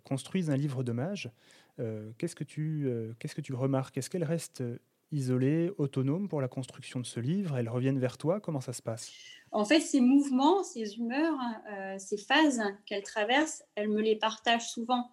construisent 0.02 0.48
un 0.48 0.56
livre 0.56 0.82
d'hommage, 0.82 1.30
qu'est-ce 1.76 2.34
que 2.34 2.42
tu 2.42 2.90
qu'est-ce 3.18 3.34
que 3.34 3.42
tu 3.42 3.52
remarques? 3.52 3.98
Est-ce 3.98 4.08
qu'elles 4.08 4.24
restent 4.24 4.64
isolées, 5.12 5.70
autonomes 5.78 6.28
pour 6.28 6.40
la 6.40 6.48
construction 6.48 7.00
de 7.00 7.06
ce 7.06 7.20
livre 7.20 7.56
Elles 7.56 7.68
reviennent 7.68 7.98
vers 7.98 8.18
toi 8.18 8.40
Comment 8.40 8.60
ça 8.60 8.72
se 8.72 8.82
passe? 8.82 9.12
En 9.52 9.64
fait, 9.64 9.80
ces 9.80 10.00
mouvements, 10.00 10.62
ces 10.62 10.96
humeurs, 10.96 11.38
euh, 11.70 11.96
ces 11.98 12.16
phases 12.16 12.62
qu'elle 12.86 13.02
traverse, 13.02 13.62
elle 13.74 13.90
me 13.90 14.00
les 14.00 14.16
partage 14.16 14.70
souvent. 14.70 15.10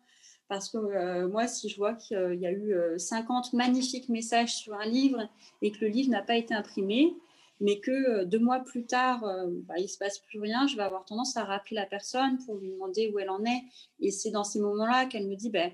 Parce 0.48 0.70
que 0.70 0.78
euh, 0.78 1.28
moi, 1.28 1.46
si 1.48 1.70
je 1.70 1.76
vois 1.76 1.94
qu'il 1.94 2.40
y 2.40 2.48
a 2.48 2.52
eu 2.52 2.74
50 2.98 3.54
euh, 3.54 3.58
magnifiques 3.58 4.10
messages 4.10 4.56
sur 4.56 4.74
un 4.74 4.86
livre 4.86 5.30
et 5.62 5.72
que 5.72 5.80
le 5.82 5.88
livre 5.88 6.10
n'a 6.10 6.24
pas 6.24 6.38
été 6.38 6.54
imprimé, 6.54 7.14
mais 7.60 7.80
que 7.80 8.24
deux 8.24 8.40
mois 8.40 8.62
plus 8.62 8.86
tard, 8.86 9.20
bah, 9.68 9.74
il 9.78 9.84
ne 9.84 9.88
se 9.88 9.98
passe 9.98 10.20
plus 10.20 10.40
rien, 10.40 10.66
je 10.66 10.78
vais 10.78 10.84
avoir 10.84 11.04
tendance 11.04 11.36
à 11.36 11.44
rappeler 11.44 11.76
la 11.76 11.86
personne 11.86 12.38
pour 12.46 12.56
lui 12.56 12.70
demander 12.70 13.12
où 13.14 13.20
elle 13.20 13.30
en 13.30 13.44
est. 13.44 13.62
Et 14.00 14.12
c'est 14.12 14.32
dans 14.32 14.46
ces 14.46 14.62
moments-là 14.62 15.08
qu'elle 15.08 15.28
me 15.28 15.36
dit, 15.36 15.50
ben, 15.50 15.70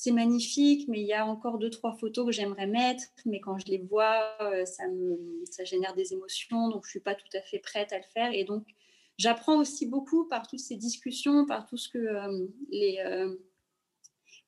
c'est 0.00 0.12
magnifique, 0.12 0.86
mais 0.86 1.00
il 1.00 1.08
y 1.08 1.12
a 1.12 1.26
encore 1.26 1.58
deux, 1.58 1.70
trois 1.70 1.92
photos 1.92 2.24
que 2.24 2.30
j'aimerais 2.30 2.68
mettre, 2.68 3.02
mais 3.26 3.40
quand 3.40 3.58
je 3.58 3.66
les 3.66 3.78
vois, 3.78 4.32
euh, 4.40 4.64
ça, 4.64 4.86
me, 4.86 5.42
ça 5.50 5.64
génère 5.64 5.92
des 5.96 6.12
émotions, 6.12 6.68
donc 6.68 6.84
je 6.84 6.90
ne 6.90 6.90
suis 6.90 7.00
pas 7.00 7.16
tout 7.16 7.26
à 7.36 7.40
fait 7.40 7.58
prête 7.58 7.92
à 7.92 7.98
le 7.98 8.04
faire. 8.14 8.32
Et 8.32 8.44
donc, 8.44 8.64
j'apprends 9.16 9.58
aussi 9.58 9.86
beaucoup 9.86 10.28
par 10.28 10.46
toutes 10.46 10.60
ces 10.60 10.76
discussions, 10.76 11.46
par 11.46 11.66
tout 11.66 11.76
ce 11.76 11.88
que 11.88 11.98
euh, 11.98 12.46
les, 12.70 12.98
euh, 13.04 13.34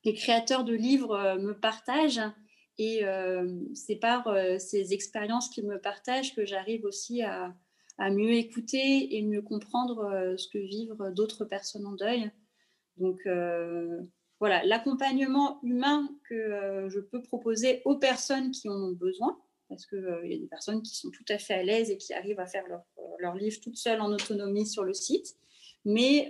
les 0.05 0.13
créateurs 0.13 0.63
de 0.63 0.73
livres 0.73 1.37
me 1.37 1.51
partagent. 1.51 2.21
Et 2.77 3.03
c'est 3.75 3.97
par 3.97 4.33
ces 4.57 4.93
expériences 4.93 5.49
qu'ils 5.49 5.67
me 5.67 5.79
partagent 5.79 6.33
que 6.33 6.45
j'arrive 6.45 6.83
aussi 6.85 7.21
à, 7.21 7.53
à, 7.99 8.09
mieux 8.09 8.31
écouter 8.31 9.17
et 9.17 9.21
mieux 9.21 9.43
comprendre 9.43 10.33
ce 10.35 10.47
que 10.47 10.57
vivent 10.57 11.11
d'autres 11.13 11.45
personnes 11.45 11.85
en 11.85 11.91
deuil. 11.91 12.31
Donc, 12.97 13.19
voilà, 14.41 14.65
l'accompagnement 14.65 15.59
humain 15.61 16.09
que 16.27 16.33
euh, 16.33 16.89
je 16.89 16.99
peux 16.99 17.21
proposer 17.21 17.83
aux 17.85 17.97
personnes 17.97 18.49
qui 18.49 18.67
en 18.69 18.73
ont 18.73 18.91
besoin, 18.91 19.39
parce 19.69 19.85
qu'il 19.85 19.99
euh, 19.99 20.27
y 20.27 20.33
a 20.33 20.39
des 20.39 20.47
personnes 20.47 20.81
qui 20.81 20.95
sont 20.95 21.11
tout 21.11 21.23
à 21.29 21.37
fait 21.37 21.53
à 21.53 21.61
l'aise 21.61 21.91
et 21.91 21.97
qui 21.97 22.11
arrivent 22.11 22.39
à 22.39 22.47
faire 22.47 22.67
leur, 22.67 22.81
euh, 22.97 23.37
livre 23.37 23.59
toutes 23.61 23.77
seules 23.77 24.01
en 24.01 24.11
autonomie 24.11 24.65
sur 24.65 24.83
le 24.83 24.95
site. 24.95 25.35
Mais 25.85 26.27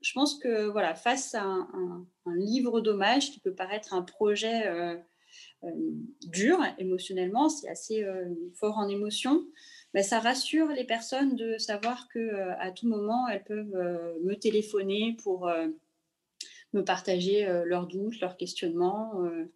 je 0.00 0.12
pense 0.14 0.38
que 0.38 0.66
voilà, 0.68 0.94
face 0.94 1.34
à 1.34 1.42
un, 1.42 2.06
livre 2.36 2.80
d'hommage 2.80 3.32
qui 3.32 3.40
peut 3.40 3.54
paraître 3.54 3.92
un 3.92 4.02
projet 4.02 5.00
dur 6.22 6.60
émotionnellement, 6.78 7.48
c'est 7.48 7.68
assez 7.68 8.06
fort 8.54 8.78
en 8.78 8.88
émotion, 8.88 9.44
mais 9.94 10.02
ça 10.02 10.20
rassure 10.20 10.68
les 10.68 10.84
personnes 10.84 11.34
de 11.34 11.58
savoir 11.58 12.08
que 12.08 12.50
à 12.58 12.70
tout 12.70 12.88
moment 12.88 13.26
elles 13.28 13.44
peuvent 13.44 14.18
me 14.22 14.34
téléphoner 14.34 15.16
pour 15.22 15.48
me 16.72 16.82
partager 16.82 17.46
euh, 17.46 17.64
leurs 17.64 17.86
doutes, 17.86 18.20
leurs 18.20 18.36
questionnements, 18.36 19.24
euh, 19.24 19.46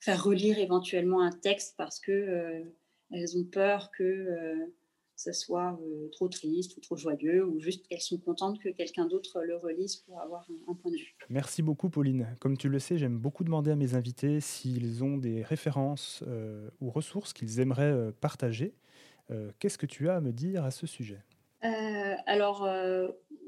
faire 0.00 0.22
relire 0.22 0.58
éventuellement 0.58 1.22
un 1.22 1.32
texte 1.32 1.74
parce 1.76 1.98
que 1.98 2.12
euh, 2.12 2.64
elles 3.10 3.36
ont 3.36 3.44
peur 3.44 3.90
que 3.90 4.26
ça 5.16 5.32
soit 5.32 5.80
trop 6.12 6.28
triste 6.28 6.76
ou 6.76 6.80
trop 6.80 6.94
joyeux, 6.94 7.44
ou 7.44 7.58
juste 7.58 7.88
qu'elles 7.88 8.02
sont 8.02 8.18
contentes 8.18 8.60
que 8.60 8.68
quelqu'un 8.68 9.06
d'autre 9.06 9.40
le 9.42 9.56
relise 9.56 9.96
pour 9.96 10.20
avoir 10.20 10.46
un, 10.68 10.74
point 10.74 10.92
de 10.92 10.98
vue. 10.98 11.16
Merci 11.30 11.62
beaucoup, 11.62 11.88
Pauline. 11.88 12.36
Comme 12.38 12.58
tu 12.58 12.68
le 12.68 12.78
sais, 12.78 12.98
j'aime 12.98 13.18
beaucoup 13.18 13.44
demander 13.44 13.70
à 13.70 13.76
mes 13.76 13.94
invités 13.94 14.40
s'ils 14.40 15.02
ont 15.02 15.16
des 15.16 15.42
références 15.42 16.22
ou 16.82 16.90
ressources 16.90 17.32
qu'ils 17.32 17.60
aimeraient 17.60 18.12
partager. 18.20 18.74
Qu'est-ce 19.58 19.78
que 19.78 19.86
tu 19.86 20.10
as 20.10 20.16
à 20.16 20.20
me 20.20 20.32
dire 20.32 20.64
à 20.64 20.70
ce 20.70 20.86
sujet? 20.86 21.24
Alors, 21.62 22.68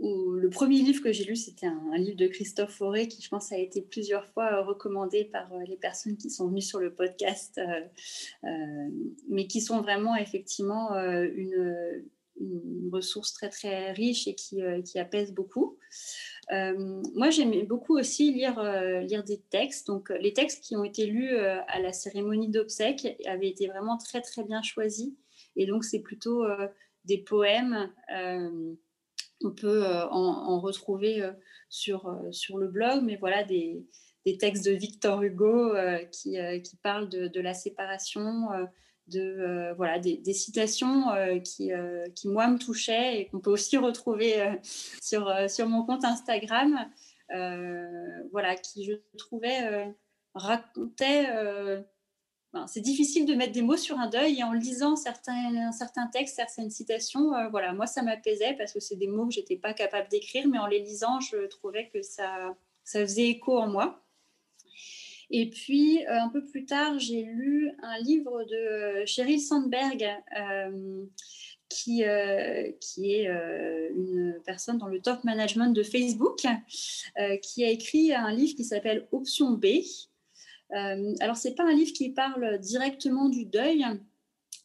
le 0.03 0.49
premier 0.49 0.79
livre 0.79 1.03
que 1.03 1.13
j'ai 1.13 1.25
lu, 1.25 1.37
c'était 1.37 1.67
un, 1.67 1.97
livre 1.97 2.17
de 2.17 2.27
Christophe 2.27 2.73
Fauré 2.73 3.07
qui, 3.09 3.21
je 3.21 3.29
pense, 3.29 3.53
a 3.53 3.59
été 3.59 3.83
plusieurs 3.83 4.27
fois 4.27 4.53
euh, 4.53 4.63
recommandé 4.63 5.25
par 5.25 5.53
euh, 5.53 5.63
les 5.67 5.77
personnes 5.77 6.17
qui 6.17 6.31
sont 6.31 6.49
venues 6.49 6.63
sur 6.63 6.81
le 6.81 6.95
podcast, 6.95 7.59
euh, 7.59 8.89
mais 9.29 9.47
qui 9.47 9.61
sont 9.61 9.81
vraiment 9.81 10.17
effectivement 10.17 10.95
une, 10.95 12.05
ressource 12.91 13.35
très 13.35 13.51
très 13.51 13.93
riche 13.93 14.27
et 14.27 14.35
qui, 14.35 14.63
qui 14.87 14.99
apaise 14.99 15.35
beaucoup. 15.35 15.77
moi, 16.51 17.29
j'aimais 17.29 17.65
beaucoup 17.65 17.99
aussi 17.99 18.33
lire, 18.33 18.63
lire 19.03 19.23
des 19.25 19.43
textes. 19.51 19.89
Donc, 19.89 20.09
les 20.09 20.33
textes 20.33 20.65
qui 20.65 20.75
ont 20.75 20.83
été 20.83 21.05
lus 21.05 21.37
à 21.37 21.79
la 21.81 21.93
cérémonie 21.93 22.49
d'obsèques 22.49 23.07
avaient 23.27 23.49
été 23.49 23.67
vraiment 23.67 23.99
très 23.99 24.23
très 24.23 24.43
bien 24.43 24.63
choisis. 24.63 25.13
Et 25.55 25.67
donc, 25.67 25.85
c'est 25.85 25.99
plutôt 26.01 26.47
des 27.05 27.19
poèmes 27.19 27.91
on 29.43 29.51
peut 29.51 29.87
euh, 29.87 30.07
en, 30.09 30.61
retrouver 30.61 31.23
euh, 31.23 31.33
sur, 31.69 32.07
euh, 32.07 32.31
sur 32.33 32.59
le 32.59 32.69
blog, 32.69 33.03
mais 33.03 33.17
voilà 33.17 33.45
des, 33.45 33.87
textes 34.39 34.65
de 34.65 34.73
Victor 34.73 35.23
Hugo 35.23 35.75
qui, 36.13 36.37
parlent 36.83 37.09
de, 37.09 37.41
la 37.41 37.53
séparation, 37.53 38.49
de 39.09 39.75
voilà 39.77 39.99
des, 39.99 40.33
citations 40.33 41.07
qui, 41.43 41.73
qui 42.15 42.29
moi 42.29 42.47
me 42.47 42.59
touchaient 42.59 43.21
et 43.21 43.27
qu'on 43.27 43.41
peut 43.41 43.51
aussi 43.51 43.77
retrouver 43.79 44.37
sur, 45.03 45.35
sur 45.49 45.69
mon 45.69 45.85
compte 45.85 46.05
Instagram, 46.05 46.79
voilà 47.29 48.55
qui 48.55 48.85
je 48.85 48.93
trouvais 49.19 49.93
racontait 50.35 51.27
c'est 52.67 52.81
difficile 52.81 53.27
de 53.27 53.35
mettre 53.35 53.53
des 53.53 53.63
mots 53.63 53.77
sur 53.77 53.99
un 53.99 54.09
deuil 54.09 54.41
et 54.41 54.43
en 54.43 54.53
lisant 54.53 54.97
certains, 54.97 55.71
certains 55.73 56.09
textes, 56.09 56.37
certaines 56.37 56.71
citations, 56.71 57.33
euh, 57.35 57.49
voilà, 57.49 57.73
moi 57.73 57.87
ça 57.87 58.03
m'apaisait 58.03 58.55
parce 58.55 58.73
que 58.73 58.81
c'est 58.81 58.97
des 58.97 59.07
mots 59.07 59.27
que 59.27 59.35
j'étais 59.35 59.57
pas 59.57 59.73
capable 59.73 60.09
d'écrire, 60.09 60.49
mais 60.49 60.59
en 60.59 60.67
les 60.67 60.81
lisant, 60.81 61.21
je 61.21 61.47
trouvais 61.47 61.89
que 61.89 62.03
ça, 62.03 62.57
ça 62.83 63.01
faisait 63.01 63.29
écho 63.29 63.57
en 63.57 63.69
moi. 63.69 64.03
Et 65.33 65.49
puis, 65.49 66.05
euh, 66.07 66.21
un 66.21 66.29
peu 66.29 66.45
plus 66.45 66.67
tard, 66.67 66.99
j'ai 66.99 67.23
lu 67.23 67.71
un 67.83 67.99
livre 67.99 68.43
de 68.43 69.05
Sheryl 69.07 69.41
Sandberg, 69.41 70.05
euh, 70.37 71.05
qui, 71.69 72.03
qui 72.81 73.15
est 73.15 73.29
une 73.95 74.41
personne 74.45 74.79
dans 74.79 74.89
le 74.89 75.01
top 75.01 75.23
management 75.23 75.73
de 75.73 75.85
Facebook, 75.85 76.45
qui 77.43 77.65
a 77.65 77.69
écrit 77.71 78.13
un 78.13 78.33
livre 78.33 78.57
qui 78.57 78.65
s'appelle 78.65 79.07
Option 79.13 79.53
B, 79.53 79.67
euh, 80.73 81.15
alors, 81.21 81.37
ce 81.37 81.49
n'est 81.49 81.55
pas 81.55 81.65
un 81.65 81.73
livre 81.73 81.93
qui 81.93 82.11
parle 82.11 82.59
directement 82.59 83.29
du 83.29 83.45
deuil, 83.45 83.85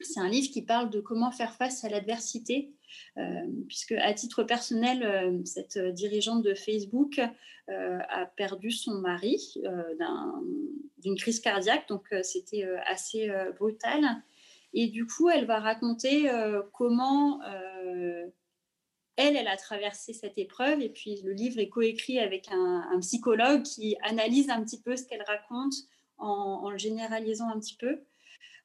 c'est 0.01 0.19
un 0.19 0.29
livre 0.29 0.51
qui 0.51 0.61
parle 0.61 0.89
de 0.89 0.99
comment 0.99 1.31
faire 1.31 1.53
face 1.53 1.83
à 1.83 1.89
l'adversité, 1.89 2.73
euh, 3.17 3.45
puisque 3.67 3.93
à 3.93 4.13
titre 4.13 4.43
personnel, 4.43 5.03
euh, 5.03 5.43
cette 5.45 5.77
dirigeante 5.77 6.43
de 6.43 6.53
Facebook 6.53 7.21
a 7.67 8.27
perdu 8.37 8.69
son 8.69 8.99
mari 8.99 9.55
d'une 10.99 11.15
crise 11.17 11.39
cardiaque, 11.39 11.87
donc 11.87 12.05
c'était 12.21 12.63
assez 12.85 13.27
brutal. 13.57 14.03
Et 14.73 14.85
du 14.85 15.07
coup, 15.07 15.31
elle 15.31 15.45
va 15.45 15.59
raconter 15.59 16.29
comment 16.73 17.41
elle, 19.15 19.35
elle 19.35 19.47
a 19.47 19.57
traversé 19.57 20.13
cette 20.13 20.37
épreuve 20.37 20.81
et 20.81 20.89
puis 20.89 21.21
le 21.23 21.31
livre 21.31 21.59
est 21.59 21.69
coécrit 21.69 22.19
avec 22.19 22.49
un, 22.51 22.99
psychologue 23.01 23.63
qui 23.63 23.95
analyse 24.03 24.49
un 24.49 24.63
petit 24.63 24.81
peu 24.81 24.95
ce 24.95 25.05
qu'elle 25.05 25.23
raconte 25.23 25.73
en, 26.17 26.69
le 26.69 26.77
généralisant 26.77 27.49
un 27.49 27.59
petit 27.59 27.77
peu. 27.77 28.03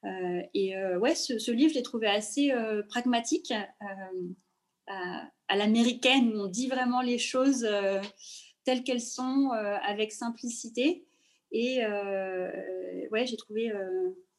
Euh, 0.03 0.41
et 0.53 0.75
euh, 0.77 0.97
ouais, 0.97 1.15
ce, 1.15 1.51
livre, 1.51 1.69
je 1.69 1.75
l'ai 1.75 1.83
trouvé 1.83 2.07
assez 2.07 2.51
euh, 2.51 2.83
pragmatique, 2.83 3.53
à, 4.87 5.29
à 5.47 5.55
l'américaine, 5.55 6.33
on 6.35 6.47
dit 6.47 6.67
vraiment 6.67 7.01
les 7.01 7.17
choses 7.17 7.67
telles 8.65 8.83
qu'elles 8.83 9.01
sont, 9.01 9.51
avec 9.51 10.11
simplicité. 10.11 11.05
Et 11.51 11.85
ouais, 13.11 13.25
j'ai 13.25 13.37
trouvé 13.37 13.71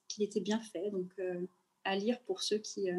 qu'il 0.09 0.25
était 0.25 0.41
bien 0.41 0.61
fait, 0.61 0.91
donc 0.91 1.11
à 1.85 1.97
lire 1.97 2.21
pour 2.23 2.43
ceux 2.43 2.59
qui 2.59 2.91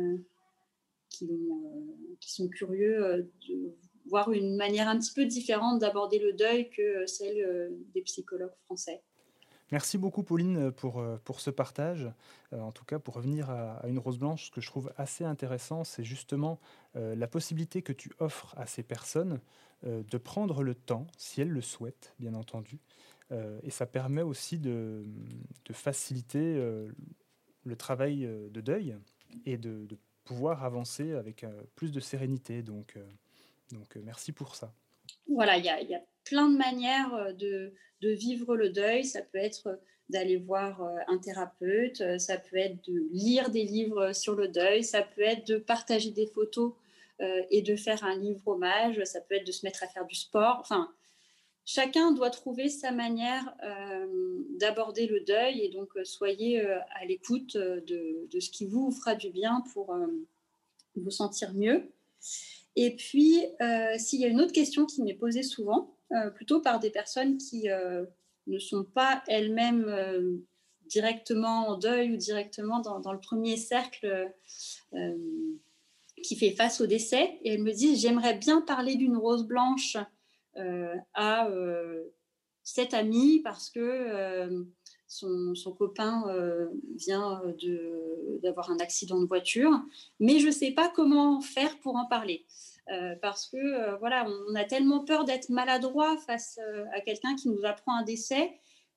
euh, 1.22 2.18
qui, 2.20 2.32
sont 2.32 2.48
curieux 2.48 3.06
euh, 3.06 3.22
de 3.48 3.76
voir 4.08 4.32
une 4.32 4.56
manière 4.56 4.88
un 4.88 4.98
petit 4.98 5.14
peu 5.14 5.26
différente 5.26 5.80
d'aborder 5.80 6.18
le 6.18 6.34
deuil 6.34 6.70
que 6.70 7.06
celle 7.06 7.40
euh, 7.40 7.70
des 7.94 8.02
psychologues 8.02 8.56
français. 8.66 9.04
Merci 9.72 9.98
beaucoup 9.98 10.24
Pauline 10.24 10.72
pour, 10.72 11.04
pour 11.24 11.40
ce 11.40 11.50
partage. 11.50 12.12
en 12.52 12.72
tout 12.72 12.86
cas, 12.86 13.00
pour 13.00 13.16
revenir 13.16 13.50
à, 13.50 13.82
une 13.88 13.98
rose 13.98 14.20
blanche, 14.20 14.46
ce 14.46 14.52
que 14.52 14.62
je 14.62 14.68
trouve 14.68 14.92
assez 14.98 15.24
intéressant, 15.24 15.84
c'est 15.84 16.04
justement 16.04 16.60
la 16.94 17.28
possibilité 17.28 17.82
que 17.82 17.94
tu 17.94 18.12
offres 18.20 18.54
à 18.58 18.68
ces 18.68 18.84
personnes 18.84 19.40
de 19.84 20.18
prendre 20.18 20.62
le 20.62 20.76
temps, 20.76 21.08
si 21.18 21.42
elles 21.42 21.50
le 21.50 21.62
souhaitent, 21.62 22.14
bien 22.20 22.36
entendu. 22.36 22.82
et 23.32 23.72
ça 23.72 23.88
permet 23.88 24.22
aussi 24.22 24.60
de, 24.60 25.06
de 25.66 25.74
faciliter 25.74 26.56
le 27.64 27.76
travail 27.76 28.30
de 28.52 28.62
deuil 28.62 28.96
et 29.46 29.58
de, 29.58 29.88
de 29.88 29.98
pouvoir 30.24 30.64
avancer 30.64 31.14
avec 31.14 31.44
euh, 31.44 31.64
plus 31.76 31.92
de 31.92 32.00
sérénité. 32.00 32.62
Donc, 32.62 32.94
euh, 32.98 33.06
donc 33.72 33.98
euh, 33.98 34.02
merci 34.04 34.32
pour 34.32 34.56
ça. 34.56 34.74
Voilà, 35.28 35.58
il 35.58 35.66
y, 35.66 35.70
a 35.70 36.02
plein 36.26 36.50
de 36.50 36.58
manières 36.58 37.34
de, 37.38 37.74
de, 38.02 38.10
vivre 38.10 38.56
le 38.56 38.70
deuil. 38.70 39.06
Ça 39.06 39.22
peut 39.22 39.38
être 39.38 39.80
d'aller 40.10 40.38
voir 40.38 40.82
un 41.08 41.18
thérapeute, 41.18 42.04
ça 42.20 42.38
peut 42.38 42.58
être 42.58 42.84
de 42.88 43.08
lire 43.12 43.50
des 43.50 43.64
livres 43.64 44.14
sur 44.14 44.36
le 44.36 44.48
deuil, 44.48 44.84
ça 44.84 45.02
peut 45.02 45.22
être 45.22 45.48
de 45.48 45.58
partager 45.58 46.12
des 46.12 46.28
photos 46.28 46.74
et 47.50 47.62
de 47.62 47.76
faire 47.78 48.04
un 48.04 48.18
livre 48.20 48.46
hommage, 48.46 49.02
ça 49.06 49.22
peut 49.22 49.36
être 49.36 49.48
de 49.48 49.54
se 49.54 49.66
mettre 49.66 49.82
à 49.82 49.88
faire 49.88 50.06
du 50.06 50.14
sport. 50.14 50.58
Enfin, 50.60 50.92
chacun 51.64 52.12
doit 52.12 52.30
trouver 52.30 52.68
sa 52.68 52.92
manière 52.92 53.56
d'aborder 54.60 55.08
le 55.08 55.22
deuil 55.22 55.62
et 55.62 55.70
donc 55.70 55.90
soyez 56.04 56.62
à 56.62 57.06
l'écoute 57.08 57.56
de, 57.56 58.28
de, 58.30 58.40
ce 58.40 58.50
qui 58.50 58.66
vous 58.66 58.92
fera 58.92 59.16
du 59.16 59.30
bien 59.30 59.64
pour 59.74 59.96
vous 60.96 61.12
sentir 61.12 61.54
mieux. 61.54 61.90
Et 62.76 62.96
puis, 62.96 63.44
s'il 63.98 64.20
y 64.20 64.26
a 64.26 64.28
une 64.28 64.42
autre 64.42 64.52
question 64.52 64.86
qui 64.86 65.04
m'est 65.04 65.14
posée 65.14 65.44
souvent, 65.44 65.96
plutôt 66.36 66.62
par 66.62 66.80
des 66.80 66.90
personnes 66.90 67.38
qui 67.38 67.68
ne 68.48 68.60
sont 68.60 68.84
pas 68.84 69.24
elles-mêmes 69.28 70.44
directement 70.86 71.68
en 71.70 71.78
deuil 71.78 72.14
ou 72.14 72.18
directement 72.18 72.80
dans, 72.80 73.14
le 73.14 73.20
premier 73.20 73.58
cercle 73.58 74.34
qui 76.24 76.36
fait 76.36 76.52
face 76.52 76.82
au 76.82 76.88
décès, 76.88 77.38
et 77.44 77.54
elles 77.54 77.62
me 77.62 77.72
disent, 77.72 78.02
j'aimerais 78.02 78.36
bien 78.36 78.62
parler 78.62 78.96
d'une 78.96 79.18
rose 79.18 79.46
blanche 79.46 79.98
euh, 80.58 80.96
à 81.16 81.48
euh, 81.48 82.04
cet 82.64 82.94
ami 82.94 83.42
parce 83.44 83.72
que 83.72 83.80
euh, 83.80 84.64
son, 85.14 85.72
copain 85.78 86.24
vient 86.96 87.42
d'avoir 88.42 88.72
un 88.72 88.78
accident 88.78 89.20
de 89.20 89.26
voiture, 89.26 89.72
mais 90.20 90.40
je 90.40 90.48
ne 90.48 90.52
sais 90.52 90.72
pas 90.72 90.90
comment 90.90 91.42
faire 91.42 91.80
pour 91.80 91.96
en 91.96 92.06
parler. 92.06 92.46
parce 93.22 93.48
que 93.48 93.98
voilà, 94.00 94.28
on 94.50 94.56
a 94.56 94.64
tellement 94.64 95.04
peur 95.06 95.26
d'être 95.26 95.50
maladroit 95.50 96.18
face 96.18 96.60
à 96.94 97.02
quelqu'un 97.02 97.36
qui 97.36 97.50
nous 97.50 97.66
apprend 97.66 97.96
un 97.96 98.04
décès 98.04 98.52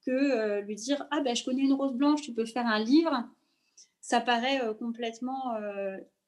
que 0.05 0.61
lui 0.61 0.75
dire 0.77 1.07
ah 1.11 1.21
ben 1.21 1.35
je 1.35 1.45
connais 1.45 1.63
une 1.63 1.73
rose 1.73 1.95
blanche, 1.95 2.23
tu 2.23 2.33
peux 2.33 2.47
faire 2.47 2.67
un 2.67 2.79
livre, 2.79 3.25
ça 4.01 4.21
paraît 4.21 4.61
complètement 4.79 5.55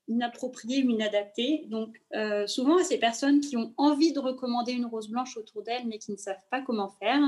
inappropriée 0.08 0.84
ou 0.84 0.90
inadaptée. 0.90 1.66
Donc, 1.66 2.00
euh, 2.14 2.46
souvent, 2.46 2.78
à 2.78 2.84
ces 2.84 2.98
personnes 2.98 3.40
qui 3.40 3.56
ont 3.56 3.72
envie 3.76 4.12
de 4.12 4.18
recommander 4.18 4.72
une 4.72 4.86
rose 4.86 5.08
blanche 5.08 5.36
autour 5.36 5.62
d'elles, 5.62 5.86
mais 5.86 5.98
qui 5.98 6.10
ne 6.10 6.16
savent 6.16 6.44
pas 6.50 6.62
comment 6.62 6.88
faire, 6.88 7.20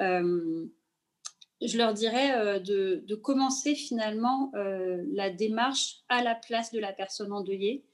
euh, 0.00 0.66
je 1.62 1.78
leur 1.78 1.94
dirais 1.94 2.36
euh, 2.36 2.58
de, 2.58 3.14
commencer 3.14 3.74
finalement 3.74 4.52
la 4.54 5.30
démarche 5.30 6.02
à 6.08 6.22
la 6.22 6.34
place 6.34 6.72
de 6.72 6.78
la 6.78 6.92
personne 6.92 7.32
endeuillée, 7.32 7.84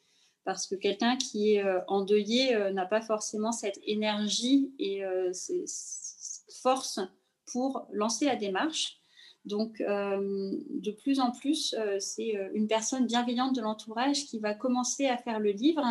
parce 0.44 0.66
que 0.66 0.74
quelqu'un 0.74 1.16
qui 1.16 1.54
est 1.54 1.64
endeuillé 1.88 2.56
n'a 2.72 2.86
pas 2.86 3.00
forcément 3.00 3.52
cette 3.52 3.78
énergie 3.86 4.72
et 4.78 5.02
cette 5.32 6.52
force 6.60 7.00
pour 7.52 7.86
lancer 7.92 8.26
la 8.26 8.36
démarche. 8.36 8.98
Donc, 9.44 9.80
euh, 9.80 10.52
de 10.70 10.92
plus 10.92 11.18
en 11.18 11.32
plus, 11.32 11.74
euh, 11.76 11.96
c'est 11.98 12.36
euh, 12.36 12.48
une 12.54 12.68
personne 12.68 13.06
bienveillante 13.06 13.54
de 13.56 13.60
l'entourage 13.60 14.26
qui 14.26 14.38
va 14.38 14.54
commencer 14.54 15.06
à 15.06 15.16
faire 15.16 15.40
le 15.40 15.50
livre. 15.50 15.82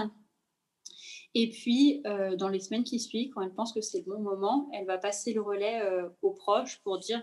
Et 1.33 1.49
puis, 1.49 2.03
dans 2.37 2.49
les 2.49 2.59
semaines 2.59 2.83
qui 2.83 2.99
suivent, 2.99 3.31
quand 3.33 3.41
elle 3.41 3.53
pense 3.53 3.73
que 3.73 3.79
c'est 3.79 3.99
le 3.99 4.13
bon 4.13 4.19
moment, 4.19 4.69
elle 4.73 4.85
va 4.85 4.97
passer 4.97 5.33
le 5.33 5.41
relais 5.41 5.81
aux 6.21 6.31
proches 6.31 6.81
pour 6.83 6.99
dire 6.99 7.21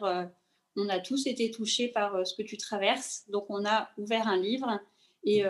on 0.76 0.88
a 0.88 0.98
tous 0.98 1.26
été 1.26 1.50
touchés 1.50 1.88
par 1.88 2.26
ce 2.26 2.34
que 2.34 2.42
tu 2.42 2.56
traverses, 2.56 3.28
donc 3.28 3.44
on 3.50 3.66
a 3.66 3.90
ouvert 3.98 4.26
un 4.26 4.38
livre 4.38 4.80
et 5.24 5.44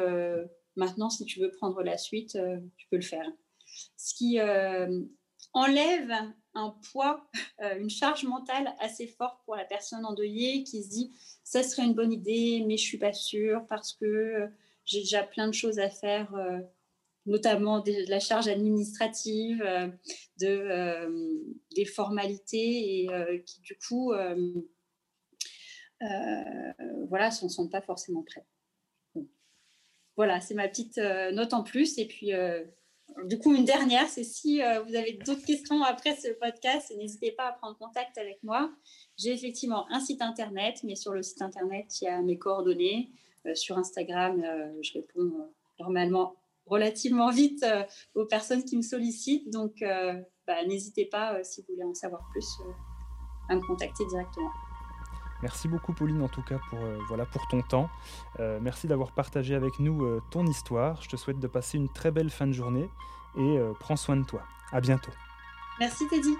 maintenant, 0.74 1.08
si 1.08 1.24
tu 1.24 1.38
veux 1.38 1.52
prendre 1.52 1.84
la 1.84 1.98
suite, 1.98 2.36
tu 2.76 2.88
peux 2.88 2.96
le 2.96 3.02
faire. 3.02 3.30
Ce 3.96 4.12
qui 4.14 4.40
enlève 5.52 6.12
un 6.54 6.74
poids, 6.92 7.28
euh, 7.62 7.78
une 7.78 7.90
charge 7.90 8.24
mentale 8.24 8.74
assez 8.80 9.06
forte 9.06 9.38
pour 9.44 9.56
la 9.56 9.64
personne 9.64 10.04
endeuillée 10.04 10.64
qui 10.64 10.82
se 10.82 10.88
dit 10.88 11.12
ça 11.44 11.62
serait 11.62 11.84
une 11.84 11.94
bonne 11.94 12.12
idée, 12.12 12.64
mais 12.66 12.76
je 12.76 12.82
suis 12.82 12.98
pas 12.98 13.12
sûre 13.12 13.64
parce 13.68 13.92
que 13.94 14.04
euh, 14.04 14.46
j'ai 14.84 15.00
déjà 15.00 15.22
plein 15.22 15.46
de 15.46 15.52
choses 15.52 15.78
à 15.78 15.90
faire, 15.90 16.34
euh, 16.34 16.60
notamment 17.28 17.80
de 17.80 18.08
la 18.10 18.20
charge 18.20 18.48
administrative, 18.48 19.62
de, 20.40 21.54
des 21.76 21.84
formalités 21.84 23.04
et 23.04 23.44
qui 23.46 23.60
du 23.60 23.76
coup 23.78 24.12
voilà, 27.08 27.30
ne 27.42 27.48
sont 27.48 27.68
pas 27.68 27.80
forcément 27.80 28.22
prêts. 28.22 28.46
Voilà, 30.16 30.40
c'est 30.40 30.54
ma 30.54 30.66
petite 30.68 30.98
note 30.98 31.54
en 31.54 31.62
plus. 31.62 31.98
Et 31.98 32.06
puis, 32.06 32.32
du 33.24 33.38
coup, 33.38 33.54
une 33.54 33.64
dernière, 33.64 34.06
c'est 34.06 34.24
si 34.24 34.62
euh, 34.62 34.80
vous 34.82 34.94
avez 34.94 35.12
d'autres 35.12 35.44
questions 35.44 35.82
après 35.82 36.14
ce 36.14 36.28
podcast, 36.28 36.92
n'hésitez 36.96 37.32
pas 37.32 37.48
à 37.48 37.52
prendre 37.52 37.76
contact 37.76 38.16
avec 38.16 38.42
moi. 38.42 38.70
J'ai 39.16 39.32
effectivement 39.32 39.90
un 39.90 40.00
site 40.00 40.22
internet, 40.22 40.80
mais 40.84 40.94
sur 40.94 41.12
le 41.12 41.22
site 41.22 41.42
internet, 41.42 41.86
il 42.00 42.04
y 42.04 42.08
a 42.08 42.20
mes 42.22 42.38
coordonnées. 42.38 43.10
Euh, 43.46 43.54
sur 43.54 43.78
Instagram, 43.78 44.42
euh, 44.44 44.72
je 44.82 44.92
réponds 44.94 45.50
normalement 45.80 46.36
relativement 46.68 47.30
vite 47.30 47.64
aux 48.14 48.26
personnes 48.26 48.64
qui 48.64 48.76
me 48.76 48.82
sollicitent. 48.82 49.50
Donc, 49.52 49.72
bah, 49.80 50.64
n'hésitez 50.66 51.06
pas, 51.06 51.42
si 51.44 51.60
vous 51.62 51.74
voulez 51.74 51.84
en 51.84 51.94
savoir 51.94 52.22
plus, 52.30 52.46
à 53.48 53.54
me 53.54 53.60
contacter 53.60 54.04
directement. 54.06 54.50
Merci 55.40 55.68
beaucoup 55.68 55.92
Pauline 55.92 56.20
en 56.22 56.28
tout 56.28 56.42
cas 56.42 56.58
pour, 56.68 56.80
voilà, 57.06 57.24
pour 57.24 57.46
ton 57.48 57.62
temps. 57.62 57.88
merci 58.60 58.86
d'avoir 58.86 59.12
partagé 59.12 59.54
avec 59.54 59.78
nous 59.78 60.20
ton 60.30 60.46
histoire. 60.46 61.00
Je 61.02 61.08
te 61.08 61.16
souhaite 61.16 61.38
de 61.38 61.46
passer 61.46 61.78
une 61.78 61.88
très 61.88 62.10
belle 62.10 62.30
fin 62.30 62.46
de 62.46 62.52
journée 62.52 62.88
et 63.36 63.58
euh, 63.58 63.72
prends 63.78 63.96
soin 63.96 64.16
de 64.16 64.24
toi. 64.24 64.42
À 64.72 64.80
bientôt. 64.80 65.12
Merci 65.78 66.06
Teddy. 66.08 66.34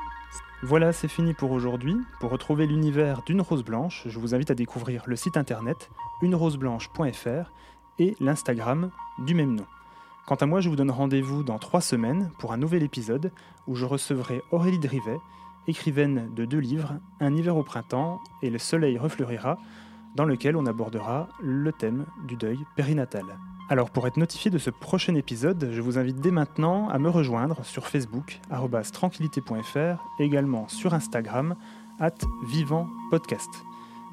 Voilà, 0.63 0.93
c'est 0.93 1.09
fini 1.09 1.35
pour 1.35 1.53
aujourd'hui. 1.53 1.97
Pour 2.21 2.31
retrouver 2.31 2.67
l'univers 2.67 3.23
d'une 3.23 3.41
rose 3.41 3.63
blanche, 3.63 4.03
je 4.07 4.19
vous 4.19 4.35
invite 4.35 4.51
à 4.51 4.55
découvrir 4.55 5.05
le 5.07 5.17
site 5.17 5.37
internet 5.37 5.91
uneroseblanche.fr 6.23 7.53
et 8.01 8.17
l'Instagram 8.21 8.91
du 9.21 9.35
même 9.35 9.55
nom. 9.55 9.67
Quant 10.29 10.35
à 10.35 10.45
moi, 10.45 10.61
je 10.61 10.69
vous 10.69 10.77
donne 10.77 10.91
rendez-vous 10.91 11.43
dans 11.43 11.59
trois 11.59 11.81
semaines 11.81 12.31
pour 12.39 12.53
un 12.53 12.59
nouvel 12.59 12.83
épisode 12.83 13.33
où 13.67 13.75
je 13.75 13.87
recevrai 13.87 14.43
Aurélie 14.51 14.79
Drivet, 14.79 15.17
écrivaine 15.67 16.29
de 16.35 16.45
deux 16.45 16.59
livres, 16.59 16.97
Un 17.19 17.35
hiver 17.35 17.57
au 17.57 17.63
printemps 17.63 18.21
et 18.43 18.51
Le 18.51 18.59
soleil 18.59 18.99
refleurira, 18.99 19.57
dans 20.17 20.27
lequel 20.27 20.55
on 20.55 20.67
abordera 20.67 21.31
le 21.41 21.73
thème 21.73 22.05
du 22.27 22.37
deuil 22.37 22.59
périnatal. 22.77 23.25
Alors 23.71 23.89
pour 23.89 24.07
être 24.07 24.19
notifié 24.19 24.51
de 24.51 24.59
ce 24.59 24.69
prochain 24.69 25.15
épisode, 25.15 25.71
je 25.73 25.81
vous 25.81 25.97
invite 25.97 26.21
dès 26.21 26.31
maintenant 26.31 26.91
à 26.91 26.99
me 26.99 27.09
rejoindre 27.09 27.65
sur 27.65 27.87
Facebook, 27.87 28.39
tranquillité.fr, 28.93 30.05
également 30.21 30.69
sur 30.69 30.93
Instagram, 30.93 31.57
at 32.01 32.17
vivantpodcast. 32.45 33.68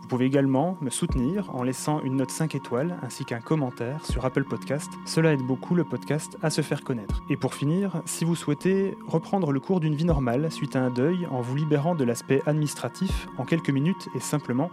Vous 0.06 0.10
pouvez 0.10 0.26
également 0.26 0.78
me 0.82 0.92
soutenir 0.92 1.50
en 1.56 1.64
laissant 1.64 2.00
une 2.02 2.18
note 2.18 2.30
5 2.30 2.54
étoiles 2.54 3.00
ainsi 3.02 3.26
qu'un 3.26 3.40
commentaire 3.40 4.06
sur 4.06 4.24
Apple 4.24 4.44
Podcast. 4.44 4.92
Cela 5.04 5.34
aide 5.34 5.42
beaucoup 5.42 5.74
le 5.74 5.84
podcast 5.84 6.38
à 6.44 6.52
se 6.52 6.62
faire 6.62 6.84
connaître. 6.84 7.24
Et 7.28 7.38
pour 7.38 7.56
finir, 7.56 8.04
si 8.06 8.24
vous 8.24 8.36
souhaitez 8.36 8.96
reprendre 9.08 9.52
le 9.52 9.60
cours 9.60 9.80
d'une 9.80 9.96
vie 9.96 10.06
normale 10.06 10.52
suite 10.52 10.76
à 10.76 10.84
un 10.84 10.92
deuil 10.92 11.26
en 11.32 11.42
vous 11.42 11.56
libérant 11.56 11.96
de 11.96 12.04
l'aspect 12.04 12.44
administratif 12.46 13.28
en 13.40 13.46
quelques 13.46 13.72
minutes 13.72 14.10
et 14.14 14.20
simplement, 14.20 14.70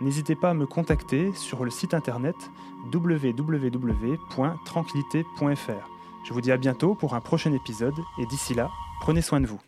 n'hésitez 0.00 0.36
pas 0.36 0.50
à 0.50 0.54
me 0.54 0.66
contacter 0.66 1.32
sur 1.32 1.64
le 1.64 1.72
site 1.72 1.92
internet 1.92 2.36
www.tranquillité.fr. 2.94 5.90
Je 6.24 6.32
vous 6.32 6.40
dis 6.40 6.52
à 6.52 6.58
bientôt 6.58 6.94
pour 6.94 7.16
un 7.16 7.20
prochain 7.20 7.52
épisode 7.52 7.98
et 8.20 8.26
d'ici 8.26 8.54
là, 8.54 8.70
prenez 9.00 9.20
soin 9.20 9.40
de 9.40 9.46
vous. 9.46 9.58